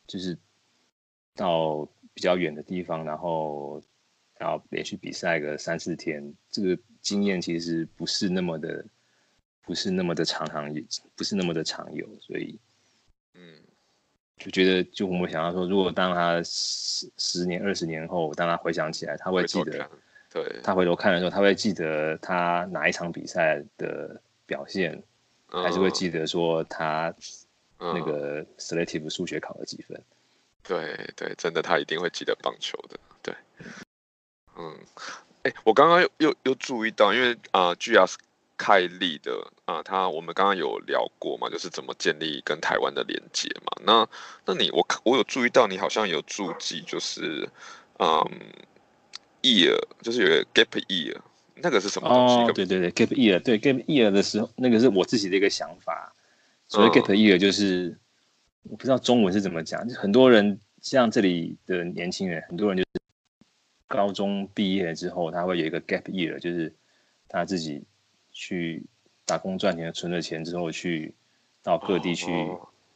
[0.07, 0.35] 就是
[1.35, 3.79] 到比较远的地方，然后
[4.39, 8.85] 然后连续比赛个三四天，这个经验其实不是那么的，
[9.63, 10.83] 不是那么的常常有，
[11.15, 12.59] 不是那么的常有，所以。
[13.33, 13.59] 嗯
[14.37, 19.89] 就觉得，就我们想要说，如果当他十十年、二十年后，当他回想起来，他会记得，
[20.31, 25.01] 对，他回头看的时候，他会记得他哪一场比赛的表现，
[25.51, 27.11] 嗯、还是会记得说他
[27.79, 29.99] 那个 selective 数学考了几分。
[30.61, 32.99] 对对，真的，他一定会记得棒球的。
[33.23, 33.33] 对，
[34.57, 34.75] 嗯，
[35.43, 38.15] 哎，我刚刚又又又注意到，因为啊，GR。
[38.59, 43.71] 凯利的啊，他我们刚刚有聊过嘛，就是怎么建立跟台湾的连接嘛。
[43.85, 44.09] 那
[44.47, 47.47] 那你我我有注意到你好像有注记，就是
[47.99, 48.27] 嗯
[49.43, 51.15] ，year，就是有个 gap year，
[51.57, 52.33] 那个是什么东西？
[52.33, 56.11] 哦，对对对，gap year，对 gap year 的时候，那个是我自己的一个想法。
[56.67, 57.99] 所谓 gap year 就是、嗯、
[58.71, 62.89] 我不知道中文是怎么讲，就很多人像这里的年轻人，很多人就是
[63.87, 66.73] 高中毕业之后，他会有一个 gap year，就是
[67.27, 67.83] 他自己。
[68.39, 68.85] 去
[69.25, 71.11] 打工赚钱，存了钱之后，去
[71.63, 72.29] 到各地去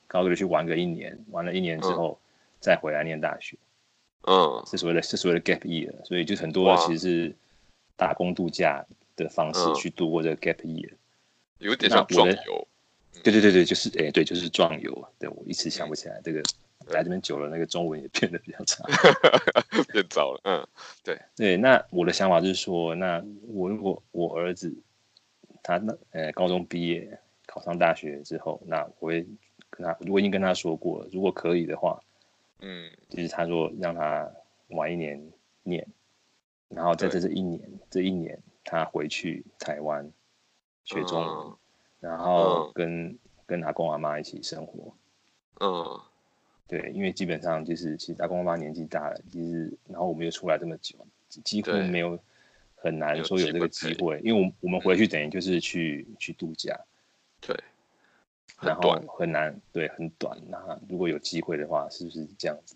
[0.05, 2.19] 高地去玩个一年，玩了一年之后，
[2.59, 3.57] 再回来念大学。
[4.27, 7.35] 嗯，是所谓的，是所谓的 gap year，所以就很多其实是
[7.95, 8.85] 打工度假
[9.15, 10.91] 的方式去度过这个 gap year，
[11.57, 12.67] 有点像壮游。
[13.23, 15.07] 对对对对，就是哎，对，就是壮游。
[15.17, 16.43] 对，我一直想不起来这个，
[16.88, 18.84] 来这边久了，那个中文也变得比较差，
[19.93, 20.41] 变糟了。
[20.43, 20.67] 嗯，
[21.03, 24.73] 对 对，那我的想法就是说，那我如果我儿子。
[25.63, 29.23] 他那呃高中毕业考上大学之后，那我会
[29.69, 32.01] 跟他，我已经跟他说过了，如果可以的话，
[32.61, 34.27] 嗯，就是他说让他
[34.69, 35.23] 晚一年
[35.61, 35.88] 念，
[36.67, 37.61] 然后在这这一年
[37.91, 40.11] 这一年他回去台湾
[40.84, 41.57] 学中文，嗯、
[41.99, 44.95] 然后跟、嗯、跟阿公阿妈一起生活，
[45.59, 46.01] 嗯，
[46.72, 50.95] 对，因为基本上就是其实阿公阿妈年纪大了，其实然后我们又出来这么久，
[51.43, 52.17] 几乎没有。
[52.84, 56.76] 很难说有这个机会，因为我们我们回去等于就是去、嗯、去度假，
[57.39, 57.55] 对，
[58.59, 60.36] 然后很难，对，很短。
[60.49, 62.76] 那如果有机会的话，是不是这样子？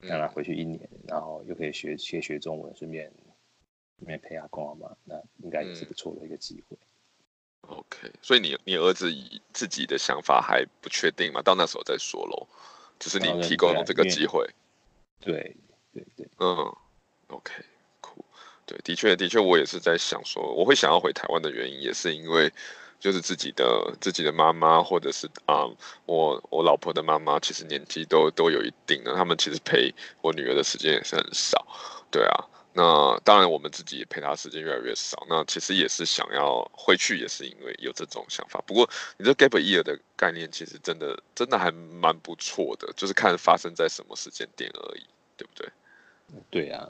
[0.00, 3.12] 让他回去一年，嗯、然后又可以学学学中文，顺便
[3.98, 6.76] 顺便陪阿公阿妈，那应该也是不错的一个机会。
[7.68, 9.08] 嗯、OK，所以你你儿子
[9.52, 11.40] 自己的想法还不确定吗？
[11.40, 12.48] 到那时候再说喽。
[13.02, 14.48] 只是你提供了这个机会。
[15.18, 15.56] 对
[15.92, 16.72] 对对，嗯
[17.26, 17.52] ，OK。
[18.64, 22.50] 对，的确，的确，我也是在想说，我会想要回台湾的原因，也是因为
[23.00, 25.76] 就是自己的自己的妈妈，或者是啊、嗯，
[26.06, 31.66] 我我老婆的妈妈，其实年纪都都有一定的，他们其实陪我女儿的时间也是很少。
[32.08, 35.26] 对啊，那当然我们自己也陪他时间越来越少。
[35.28, 38.62] 那其实也是想要回去，也是因为有这种想法。
[38.66, 45.06] 不过你这 gap year 的概念，其实真的真的还蛮不错的，就是看发生在什么时间点而已，
[45.36, 45.68] 对不对？
[46.50, 46.88] 对啊。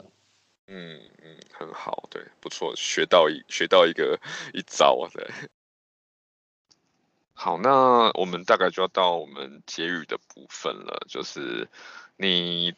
[0.67, 4.17] 嗯嗯，很好，对，不错，学到一学到一个
[4.53, 5.29] 一招啊，对。
[7.33, 11.67] 好，那我们大概就要到我们结语的部分了，就是
[12.15, 12.73] 你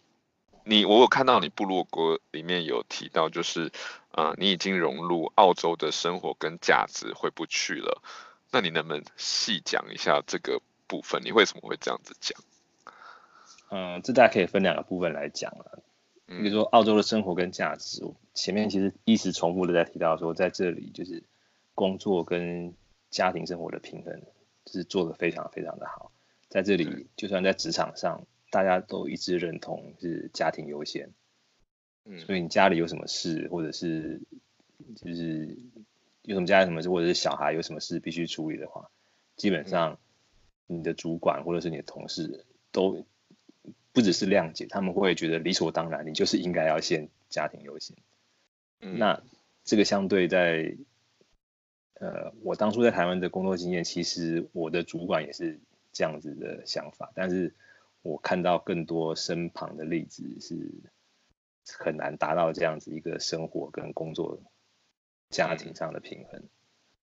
[0.65, 3.71] 你我有看到你部落格里面有提到，就是
[4.11, 8.01] 啊、呃，你已经融入澳洲的生活跟价值，回不去了。
[8.51, 11.21] 那你能不能细讲一下这个部分？
[11.23, 12.39] 你为什么会这样子讲？
[13.69, 15.83] 嗯，这大家可以分两个部分来讲了。
[16.27, 18.03] 比如说澳洲的生活跟价值，
[18.33, 21.23] 前面其实一直重复的在提到说，在这里就是
[21.75, 22.73] 工作跟
[23.11, 24.19] 家庭生活的平衡，
[24.65, 26.11] 就是做的非常非常的好。
[26.49, 28.25] 在这里，就算在职场上，
[28.55, 31.09] 大家都一致认同是家庭优先。
[32.05, 34.21] 嗯，所以你家里有什么事，或者是
[34.95, 35.57] 就是
[36.21, 38.89] 有什么家里什么事，或者是小孩有什么事必须处理的话，
[39.35, 39.99] 基本上
[40.67, 43.05] 你的主管或者是你的同事都。
[43.91, 47.95] 不只是谅解，他们会觉得理所当然，你就是应该要先家庭优先。
[48.81, 49.23] 嗯、那
[49.63, 50.75] 这个相对在，
[51.93, 55.61] 呃，我当初在台湾的工作经验，其实我的主管也是
[55.93, 57.55] 这样子的想法，但是
[58.05, 60.71] 我看到更多身旁的例子是
[61.79, 64.39] 很难达到这样子一个生活跟工作
[65.31, 66.43] 家庭上的平衡。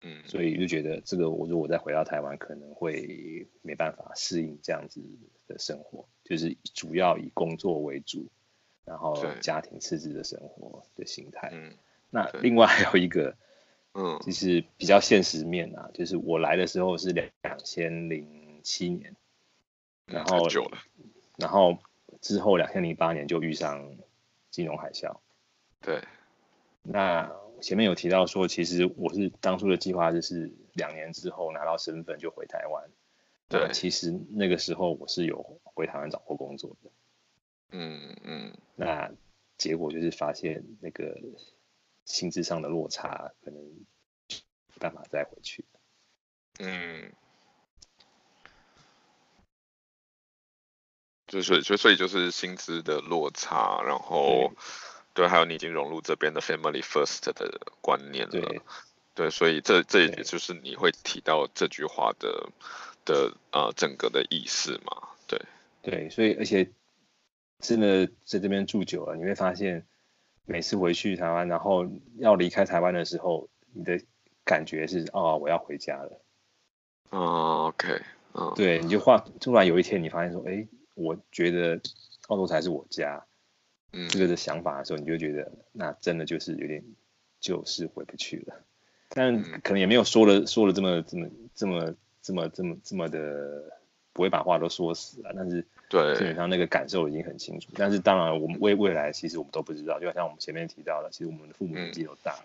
[0.02, 5.02] 嗯，所以就觉得这个我如果再回到台湾，可能会没办法适应这样子
[5.48, 6.06] 的生活。
[6.22, 8.28] 就是主要以工作为主，
[8.84, 11.50] 然后家庭次之的生活的心态。
[11.52, 11.74] 嗯，
[12.10, 13.36] 那另外还有一个，
[13.94, 19.16] 嗯，就是比较现实面啊，就是我来的时候是两千零七年，
[20.06, 20.46] 然后
[21.36, 21.78] 然后
[22.20, 23.96] 之后两千零八年就遇上
[24.50, 25.18] 金融海啸。
[25.80, 26.02] 对，
[26.82, 27.30] 那
[27.60, 32.88] 前面有提到说，其实我是当初的计划就是两年之后拿到身份就回台湾。
[33.48, 36.90] 对，其实那个时候我是有回台湾找过工作的。
[37.70, 38.56] 嗯嗯。
[38.74, 39.12] 那
[39.58, 41.16] 结果就是发现那个
[42.04, 43.62] 薪资上的落差，可能
[44.28, 45.64] 没办法再回去。
[46.58, 47.12] 嗯。
[51.26, 54.52] 就所以所以所以就是薪资的落差，然后
[55.12, 58.30] 对，还有你已经融入这边的 family first 的观念了。
[58.30, 58.60] 对。
[59.14, 62.50] 对，所以这这也就是你会提到这句话的
[63.06, 65.08] 的呃整个的意思嘛？
[65.26, 65.40] 对。
[65.80, 66.70] 对，所以而且
[67.60, 69.86] 真的在这边住久了，你会发现
[70.44, 71.86] 每次回去台湾，然后
[72.18, 73.98] 要离开台湾的时候，你的
[74.44, 76.20] 感觉是哦，我要回家了。
[77.08, 78.02] 哦，OK，
[78.34, 78.52] 嗯。
[78.54, 80.68] 对，你就画突然有一天你发现说，哎。
[80.96, 81.78] 我觉得
[82.28, 83.22] 澳洲才是我家，
[83.92, 86.82] 嗯，这个的想法的时候，你就觉得那真的就是有点
[87.38, 88.54] 就是回不去了。
[89.10, 93.62] 但可能也没有说了说了这么这么这么这么这么这么的
[94.14, 95.32] 不会把话都说死了。
[95.36, 97.68] 但是对，基本上那个感受已经很清楚。
[97.74, 100.00] 但是当然，我们未未来其实我们都不知道。
[100.00, 102.44] 就好像我们前面提到的，其实我们的父母年纪都大了。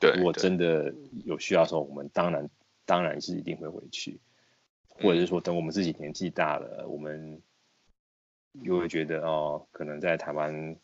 [0.00, 0.92] 对，如果真的
[1.26, 2.48] 有需要的时候，我们当然
[2.86, 4.18] 当然是一定会回去，
[4.88, 7.40] 或者是说等我们自己年纪大了，我们。
[8.52, 10.76] 又会觉得哦，可能在台湾，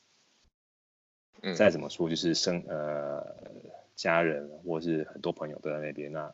[1.57, 3.37] 再怎么说就是生呃
[3.95, 6.33] 家人或是很多朋友都在那边，那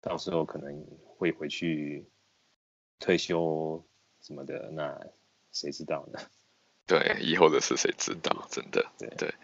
[0.00, 2.06] 到时候可能会回去
[2.98, 3.84] 退休
[4.20, 5.00] 什么的，那
[5.52, 6.20] 谁知道呢？
[6.86, 8.46] 对，以后的事谁知道？
[8.50, 9.34] 真的，对对。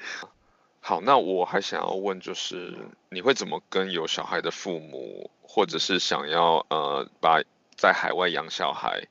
[0.80, 2.74] 好，那我还想要问，就是
[3.08, 7.42] 你会怎么跟有小孩的父母，或者是想要呃把
[7.76, 9.08] 在海外养小孩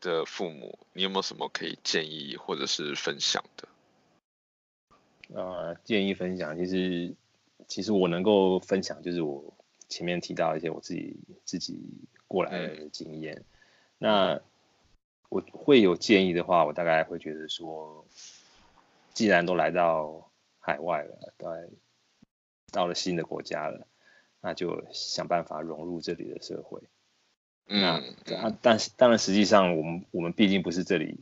[0.00, 3.68] 的父母，你有没有什么可以建议或者是分享的？
[5.34, 7.14] 呃，建议分享，其实
[7.66, 9.52] 其实我能够分享，就是我
[9.88, 11.80] 前面提到一些我自己自己
[12.28, 13.34] 过来的经验。
[13.36, 13.44] 嗯、
[13.98, 14.40] 那
[15.28, 18.06] 我会有建议的话，我大概会觉得说，
[19.14, 20.30] 既然都来到
[20.60, 21.48] 海外了，对，
[22.70, 23.86] 到了新的国家了，
[24.40, 26.80] 那就想办法融入这里的社会。
[27.68, 28.00] 那
[28.36, 31.18] 啊，但是当然，实际上我们我们毕竟不是这里，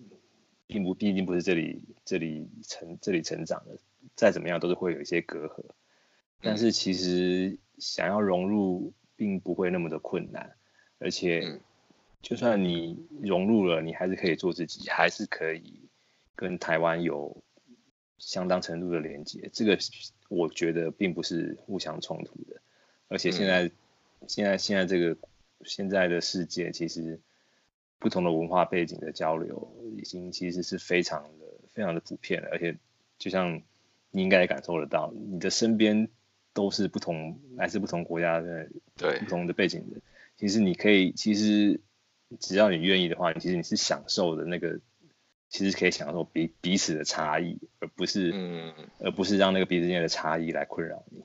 [0.66, 3.78] 并不毕竟不是这里这里成这里成长的，
[4.14, 5.64] 再怎么样都是会有一些隔阂。
[6.42, 10.54] 但是其实想要融入，并不会那么的困难，
[10.98, 11.60] 而且
[12.20, 15.88] 就算你融入了，你还是可以做自己，还是可以
[16.36, 17.42] 跟台湾有
[18.18, 19.48] 相当程度的连接。
[19.50, 19.78] 这个
[20.28, 22.60] 我觉得并不是互相冲突的，
[23.08, 23.70] 而且现在
[24.28, 25.16] 现在现在这个。
[25.64, 27.20] 现在的世界其实
[27.98, 32.76] 不同的文化背景的交流已经其实是非常的非常的普遍了，而且
[33.18, 33.62] 就像
[34.10, 36.08] 你应该也感受得到，你的身边
[36.52, 39.18] 都是不同来自不同国家的对。
[39.20, 40.00] 不同的背景的，
[40.36, 41.80] 其实你可以其实
[42.38, 44.78] 只要你愿意的话，其实你是享受的那个，
[45.48, 48.72] 其实可以享受彼彼此的差异，而不是嗯。
[48.98, 51.24] 而不是让那个彼此间的差异来困扰你。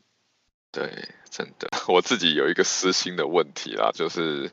[0.72, 4.52] 对，真的， 我自己有一个私心的问题啦，就是，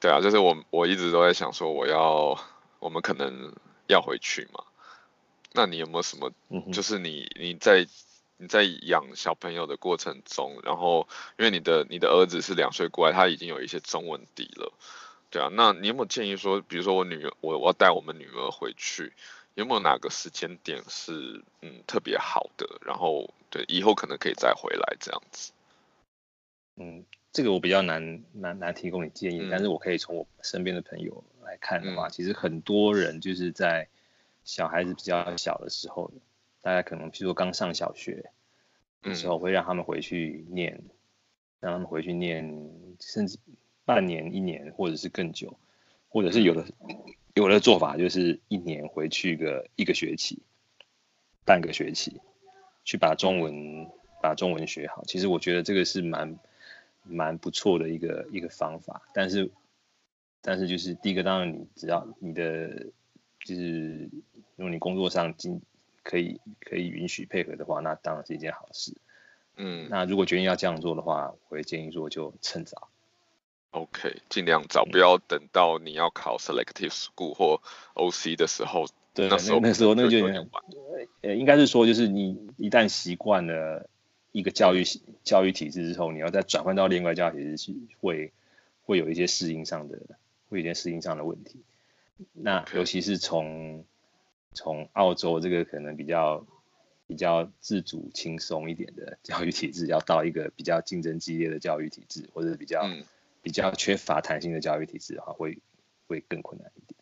[0.00, 2.38] 对啊，就是我我一直都在想说，我要，
[2.78, 3.52] 我们可能
[3.88, 4.62] 要回去嘛，
[5.52, 6.32] 那你有没有什么，
[6.72, 7.86] 就是你你在
[8.36, 11.08] 你在养小朋友的过程中，然后
[11.38, 14.72] 因为你的你的儿子是两岁过来，他已经有一些中文底了，
[15.30, 19.12] 对啊，那你有没有建议说，比如说我女儿，我我要带我们女儿回去？
[19.54, 22.66] 有没有哪个时间点是嗯特别好的？
[22.86, 25.52] 然后对以后可能可以再回来这样子。
[26.76, 33.88] 嗯，这个我比较难难难提供你建议，嗯、但是我可以从我身边的朋友来看的话，嗯、其实很多人就是在
[34.42, 36.10] 小孩子比较小的时候，
[36.62, 38.30] 大家可能譬如说刚上小学
[39.02, 40.90] 的时候，会让他们回去念，嗯、
[41.60, 42.70] 让他们回去念，
[43.00, 43.38] 甚至
[43.84, 45.54] 半年、一年，或者是更久，
[46.08, 46.64] 或者是有的。
[47.34, 50.42] 有的做法就是一年回去个一个学期，
[51.44, 52.20] 半个学期，
[52.84, 53.88] 去把中文
[54.22, 55.02] 把中文学好。
[55.04, 56.38] 其实我觉得这个是蛮
[57.04, 59.02] 蛮不错的一个一个方法。
[59.14, 59.50] 但是
[60.40, 62.86] 但是就是第一个，当然你只要你的
[63.44, 64.10] 就是
[64.56, 65.62] 如果你工作上经
[66.02, 68.94] 可以可以允许配合的话，那当然是一件好事。
[69.56, 72.88] 嗯，那如果决定要这样做的话，我会建议说就趁早。
[73.72, 77.60] OK，尽量早，不要等到你要考 Selective School 或
[77.94, 78.86] OC 的时候。
[79.14, 80.64] 对，那时候那时候那就有点晚。
[81.20, 83.88] 呃，应该是说，就是你一旦习惯了
[84.30, 84.84] 一个教育
[85.22, 88.32] 教育体制之后，你要再转换到另外教育体制去，会
[88.84, 89.98] 会有一些适应上的，
[90.48, 91.62] 会有一些适应上的问题。
[92.32, 93.84] 那尤其是从
[94.54, 96.46] 从澳洲这个可能比较
[97.06, 103.04] 比较自主轻松一点的教育体制，要到一个比较竞争激烈的教育体制，或者比较、嗯、
[103.42, 105.58] 比较缺乏弹性的教育体制的话，会
[106.06, 106.98] 会更困难一点。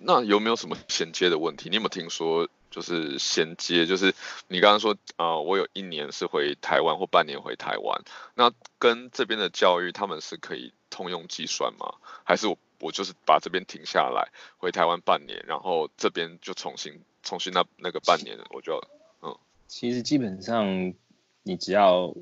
[0.00, 1.68] 那有没有什么衔接的问题？
[1.68, 3.84] 你有没有听说就是衔接？
[3.84, 4.14] 就是
[4.46, 8.00] 你刚刚说啊、呃，我有一年是回台湾或半年回台湾，
[8.34, 11.94] 那跟这边的教育他们是可以通用计算吗？
[12.22, 18.80] 还是我我就是把这边停下来回台湾半年，然后这边就重新重新那那个半年我就
[19.22, 19.36] 嗯。
[19.66, 20.94] 其实基本上
[21.42, 22.14] 你只要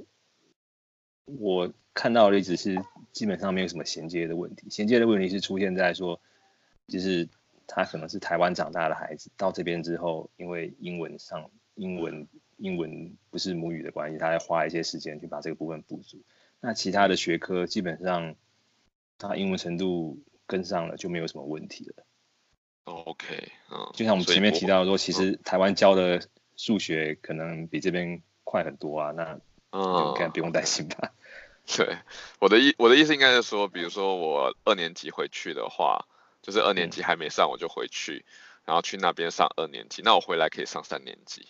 [1.27, 2.83] 我看到的例子是
[3.13, 6.21] 基本上没有什么衔接的问题，衔接的问题是出现在说
[6.89, 7.29] 就是。
[7.69, 12.29] 他可能是台湾长大的孩子，到这边之后，因为英文上英文
[12.59, 16.23] 英文不是母语的关系，他要花一些时间去把这个部分补足。
[16.61, 18.37] 那其他的学科基本上，
[19.19, 22.05] 他英文程度跟上了就没有什么问题了。
[22.85, 26.23] OK，嗯，就像我们前面提到说，其实台湾教的
[26.55, 29.41] 数学可能比这边快很多啊，那
[29.73, 31.13] 应该不用担心吧？
[31.77, 31.99] 对，
[32.39, 36.07] 我的意我的意思应该是说，比如说我二年级回去的话。
[36.43, 38.31] 就是二年级还没上，我就回去，嗯、
[38.67, 40.01] 然后去那边上二年级。
[40.05, 41.49] 那我回来可以上三年级。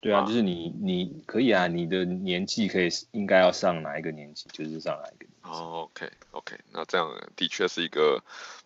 [0.00, 5.26] 对啊，啊就是你你可以啊，你的年纪可以应该要上哪一个年级，就是上哪一个。
[5.42, 8.22] 哦，OK OK，那这样的确是一个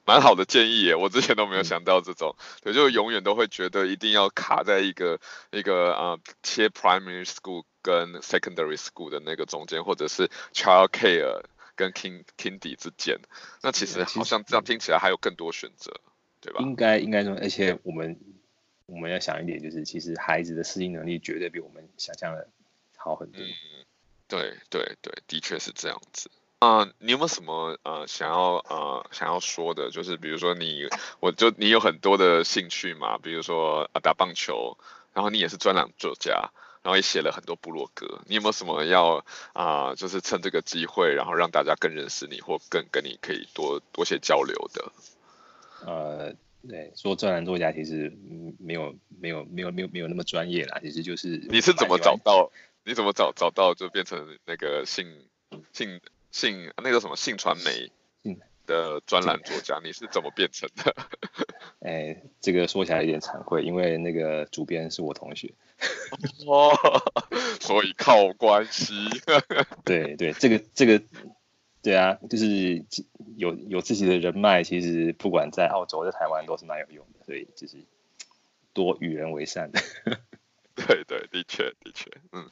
[0.07, 0.95] 蛮好的建议耶。
[0.95, 5.21] 我之前都没有想到这种，嗯、对，就永远都会觉得一定要卡在一个
[5.51, 11.43] 一个啊、呃、切 primary school 跟 secondary school 的那个中间，或者是 child care。
[11.79, 13.19] 跟 King Kindy 之间，
[13.61, 15.93] 那其实好像这样听起来还有更多选择，
[16.41, 16.61] 对吧？
[16.63, 18.19] 应该应该说，而且我们
[18.87, 22.49] 我们要想一点，就是其实孩子的适应能力绝对比我们想象的
[22.97, 23.43] 好很多。
[23.43, 23.53] 嗯，
[24.27, 26.31] 对对对，的确是这样子。
[26.67, 29.91] 啊、呃，你有没有什么呃想要呃想要说的？
[29.91, 30.89] 就是比如说你，
[31.21, 34.77] 我就你有很多的兴趣嘛，比如说啊打棒球，
[35.13, 36.51] 然后你也是专栏作家。
[36.83, 39.17] 然后也写了很多部落格，你有没有什么要
[39.55, 44.93] 啊、呃，就是趁这个机会，然后让大家更认识你，或更跟你可以多多些交流的？
[45.85, 46.33] 呃，
[46.69, 48.17] 对，说专栏作家其实
[48.61, 52.53] 没有没有没有没有没有那么专业啦，其实就是你是怎么找到？
[52.85, 55.13] 你怎么找找到就变成那个性
[55.73, 57.91] 性性那个什么性传媒
[58.67, 59.81] 的专栏作家？
[59.83, 60.95] 你是怎么变成的？
[61.81, 65.53] 哎，这个说起来有点惭愧，因为那个主编是我同学。
[66.47, 66.73] 哦，
[67.61, 68.95] 所以靠关系。
[69.85, 71.03] 对对，这个这个，
[71.83, 72.85] 对啊，就是
[73.37, 77.77] 有有自己的人脉，其实不管在澳洲、在台湾都是蛮有用的，所以就是
[78.73, 79.81] 多与人为善的。
[80.75, 82.51] 对对，的确的确，嗯，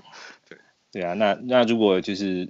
[0.48, 0.58] 对
[0.92, 2.48] 对啊，那那如果就是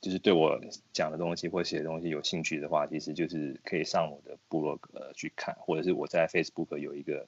[0.00, 0.60] 就是对我
[0.92, 7.26] 讲的东西或写的东西有兴趣的话，其实就是可以上我的部落格去看，或者是我在 Facebook 有一个。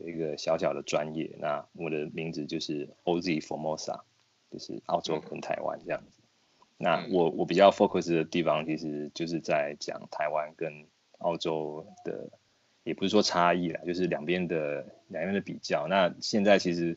[0.00, 4.02] 有一个小小的专业，那我的名字就是 OZ Formosa，
[4.48, 6.20] 就是澳洲跟台湾这样子。
[6.60, 10.86] 嗯、那我我比较 focus 的地方，其实就是在讲台湾跟
[11.18, 12.30] 澳洲的，
[12.84, 15.88] 也不是说差异啦，就是两边的两边的比较。
[15.88, 16.96] 那现在其实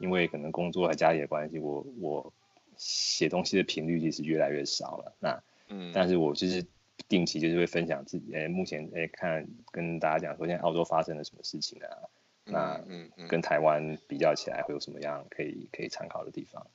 [0.00, 2.32] 因为可能工作和家里的关系，我我
[2.80, 5.14] 写东西的频率其实越来越少了。
[5.20, 6.64] 那嗯，但是我就是
[7.08, 12.08] 定期就是会分享自己，哎，目前哎看跟大家讲说现在澳洲发生了什么事情啊。
[12.44, 16.66] 那嗯，跟台湾比较起来，会有什么样可以可以参考的地方？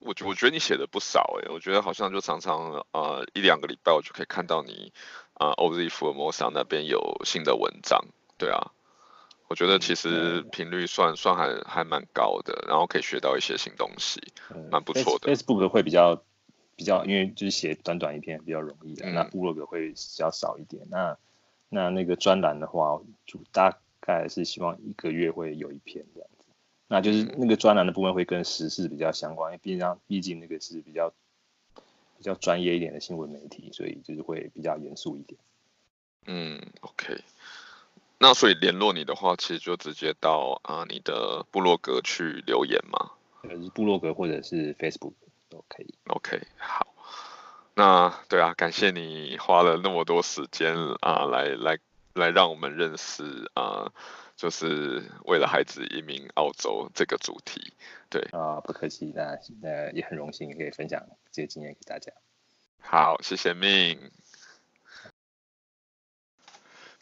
[0.00, 4.92] 我觉我觉得你写的不少哎，我觉得好像就常常呃一两个礼拜我就可以看到你
[5.34, 8.04] 啊、呃、OZ Formosa 那边有新的文章，
[8.38, 8.72] 对啊，
[9.52, 14.18] 我觉得其实频率算、嗯、算还还蛮高的，然后可以学到一些新东西，
[14.70, 15.30] 蛮不错的。
[15.30, 16.22] Facebook 的会比较
[16.74, 20.86] 比较，因为就是写短短一篇比较容易的，嗯、那部落格会比较少一点。
[20.90, 21.18] 那
[21.68, 23.78] 那那个专栏的话，就大。
[24.04, 26.46] 概是希望一个月会有一篇这样子，
[26.88, 31.14] 那就是那个专栏的部分会跟时事比较相关，因为毕竟毕竟那个是比较
[32.18, 35.38] 比较专业一点的新闻媒体，所以就是会比较严肃一点。
[36.26, 37.16] 嗯，OK。
[38.22, 43.10] 那所以联络你的话，其实就直接到啊你的部落格去留言嘛？
[43.42, 45.14] 呃，部落格或者是 Facebook
[45.50, 45.92] 都可以。
[46.06, 46.86] OK，好。
[47.74, 51.78] 那对啊，感谢你花了那么多时间啊，来来。
[52.14, 53.92] 来让我们认识啊、呃，
[54.36, 57.72] 就是为了孩子移民澳洲这个主题，
[58.10, 62.12] 对啊，不客气，那那也很荣幸可以分享这些经验给大家。
[62.82, 64.10] 好，谢谢 Ming，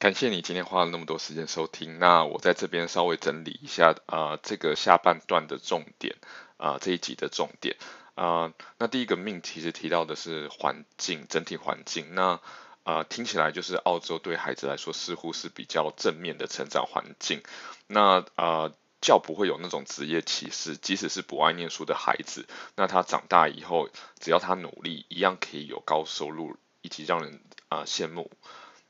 [0.00, 1.98] 感谢你今天花了那么多时间收听。
[1.98, 6.16] 那我在这边稍微整理一下啊、呃，这个下半段的重点
[6.56, 7.76] 啊、呃，这一集的重点
[8.14, 12.40] 啊、呃，那第一个命题是提到的是环境，整体环境那。
[12.82, 17.42] 啊、呃，听起来就是澳洲对孩子来说似乎是比较正面的成长环境。
[17.86, 28.30] 那啊、呃，较不会有那种职业歧视，即使是不爱念书的孩子，那他长大以后，只要他努力，一样可以有高收入，以及让人啊、羡慕。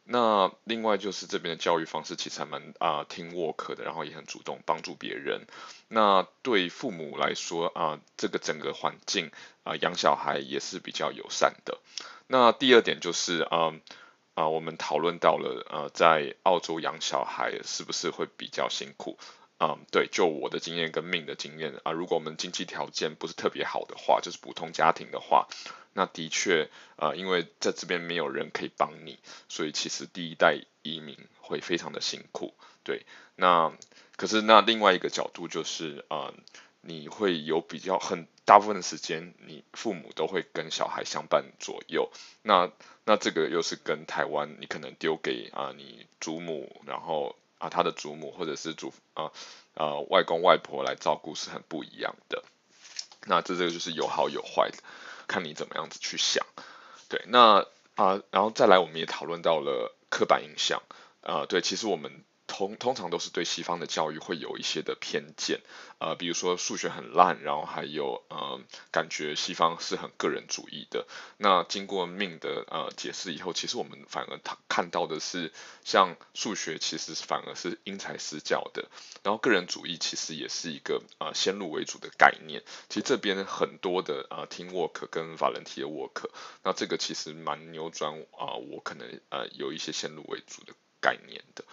[0.05, 5.47] 那另外就是这边的教育方式其实还蛮啊听沃克的，然后也很主动帮助别人。
[5.89, 9.31] 那对父母来说啊、这个整个环境
[9.63, 11.79] 啊、养小孩也是比较友善的。
[12.27, 13.73] 那第二点就是啊
[14.35, 19.19] 啊、我们讨论到了呃在澳洲养小孩是不是会比较辛苦？
[19.63, 25.49] 嗯，对，就我的经验跟命的经验啊，如果我们经济条件不是特别好的话，就是普通家庭的话，
[25.93, 29.19] 那的确，呃，因为在这边没有人可以帮你，
[29.49, 32.55] 所以其实第一代移民会非常的辛苦。
[32.83, 33.05] 对，
[33.37, 33.73] 那
[34.17, 36.35] 可是那另外一个角度就是，呃，
[36.81, 42.11] 你会有比较很大部分的时间，你父母都会跟小孩相伴左右。
[42.43, 42.71] 那
[43.05, 47.37] 那这个又是跟台湾，你可能丢给啊、你祖母，然后。
[47.61, 49.31] 啊，他的祖母或者是祖啊
[49.75, 52.43] 呃外公外婆来照顾是很不一样的。
[53.27, 54.79] 那这这个就是有好有坏的，
[55.31, 56.45] 看你怎么样子去想。
[57.09, 60.83] 对，那啊然后再来，我们也讨论到了刻板印象。
[61.23, 62.25] 啊，对，其实我们。
[62.51, 65.61] 通通常都是对西方的教育会有一些的偏见，
[65.99, 68.61] 呃，比如说数学很烂，然后还有呃，
[68.91, 71.07] 感觉西方是很个人主义的。
[71.37, 75.53] 那经过命的呃解释以后，其实我们反而看到的是，
[75.85, 78.91] 像数学其实反而是因材施教的，
[79.23, 82.65] 然后个人主义其实也是一个呃先入为主的概念。
[82.89, 86.29] 其实这边很多的呃听 work 跟 volunteer work，
[86.65, 91.65] 那这个其实蛮扭转啊、我可能呃有一些先入为主的概念的。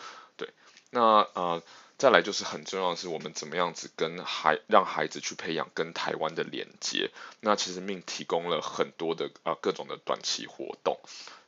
[0.91, 1.61] 那呃，
[1.97, 7.11] 再来就是很重要的是，我们怎么样子跟孩让孩子去培养跟台湾的连接。
[7.41, 10.99] 那其实命提供了很多的啊、各种的短期活动，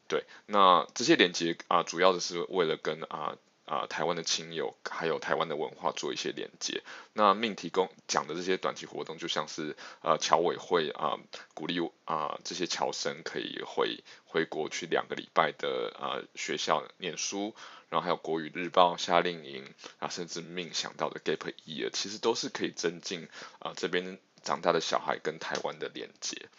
[0.08, 3.36] 对，那这些连接啊、主要的是为了跟啊。
[3.70, 6.82] 啊、台湾的亲友还有台湾的文化做一些连接。
[7.14, 11.20] 那命提供讲的这些短期活动，就像是呃侨委会啊、
[11.54, 17.54] 鼓励啊、呃、这些侨生可以回回国去两个礼拜的啊、呃、学校念书，
[17.90, 19.64] 然后还有国语日报、夏令营
[20.00, 23.30] 啊，甚至命想到的 Gap Year，其实都是可以增进
[23.60, 26.50] 啊、呃、这边长大的小孩跟台湾的连接。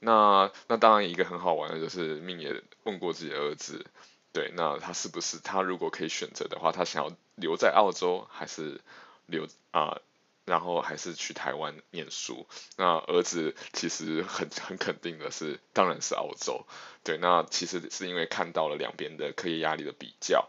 [0.00, 3.86] 那那当然一个很好玩的就是命也问过自己的儿子。
[4.32, 8.80] 对，那他是不是他如果可以选择的话，他想要留在澳洲，还是
[9.26, 10.00] 留啊、
[10.46, 12.46] 然后还是去台湾念书？
[12.76, 16.64] 那儿子其实很很肯定的是，当然是澳洲。
[17.04, 20.48] 对，那其实是因为看到了两边的课业压力的比较。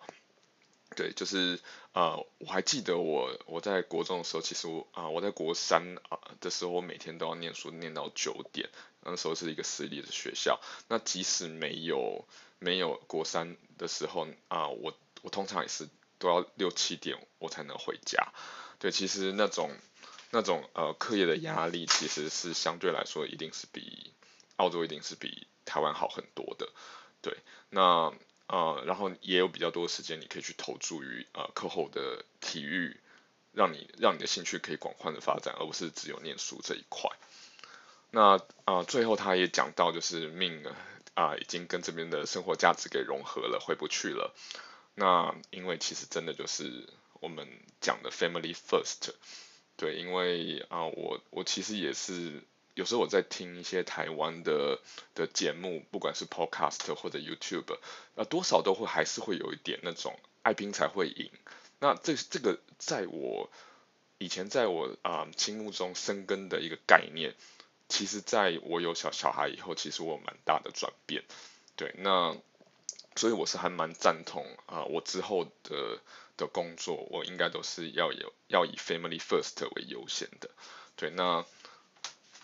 [0.95, 1.59] 对，就是
[1.93, 8.69] 呃，我还记得我我在国中的时候，其实我啊、我在国三啊的时候，我每天都要念书，念到九点。
[9.01, 12.25] 那时候是一个私立的学校，那即使没有
[12.63, 18.31] 没有国三的时候啊，我我通常也是都要六七点我才能回家。
[18.79, 19.69] 对，其实那种
[20.31, 24.13] 那种呃课业的压力，其实是相对来说一定是比
[24.55, 26.69] 澳洲一定是比台湾好很多的。
[27.21, 27.37] 对，
[27.69, 28.13] 那
[28.47, 32.97] 呃然后也有比较多时间你可以去投注于呃课后的体育，
[33.51, 37.11] 让你让你的兴趣可以广泛的发展，而不是只有念书这一块。
[38.11, 40.63] 那啊、呃，最后他也讲到，就是命
[41.15, 44.33] 啊、已经跟这边的生活价值给融合了，回不去了。
[44.95, 47.47] 那因为其实真的就是我们
[47.81, 49.11] 讲的 family first，
[49.75, 52.41] 对，因为啊、我我其实也是
[52.73, 54.79] 有时候我在听一些台湾的
[55.13, 57.77] 的节目，不管是 podcast 或者 YouTube，
[58.15, 61.29] 那，多少都会还是会有一点那种爱拼才会赢。
[61.79, 63.51] 那这这个在我
[64.17, 67.35] 以前在我啊、心目中生根的一个概念。
[67.93, 71.23] 其实，在我有小小孩以后，其实我有蛮大的转变，
[71.75, 72.35] 对，那
[73.15, 75.99] 所以我是还蛮赞同啊、我之后的
[76.35, 80.49] 的工作，我应该都是要有要以 family first 为优先的，
[80.95, 81.45] 对，那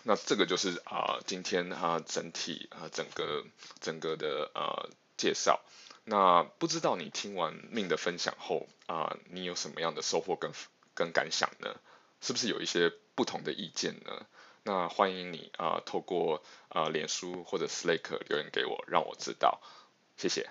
[0.04, 3.44] 那这个就是啊、今天啊、整体啊、整个
[3.80, 5.60] 整个的呃介绍，
[6.04, 10.52] 那不知道你听完命的分享后啊、你有什么样的收获跟
[10.94, 11.74] 跟感想呢？
[12.20, 14.26] 是不是有一些不同的意见呢？
[14.62, 19.60] 那欢迎你啊、透过啊、脸书或者 Slack 留言给我，让我知道，
[20.16, 20.50] 谢谢。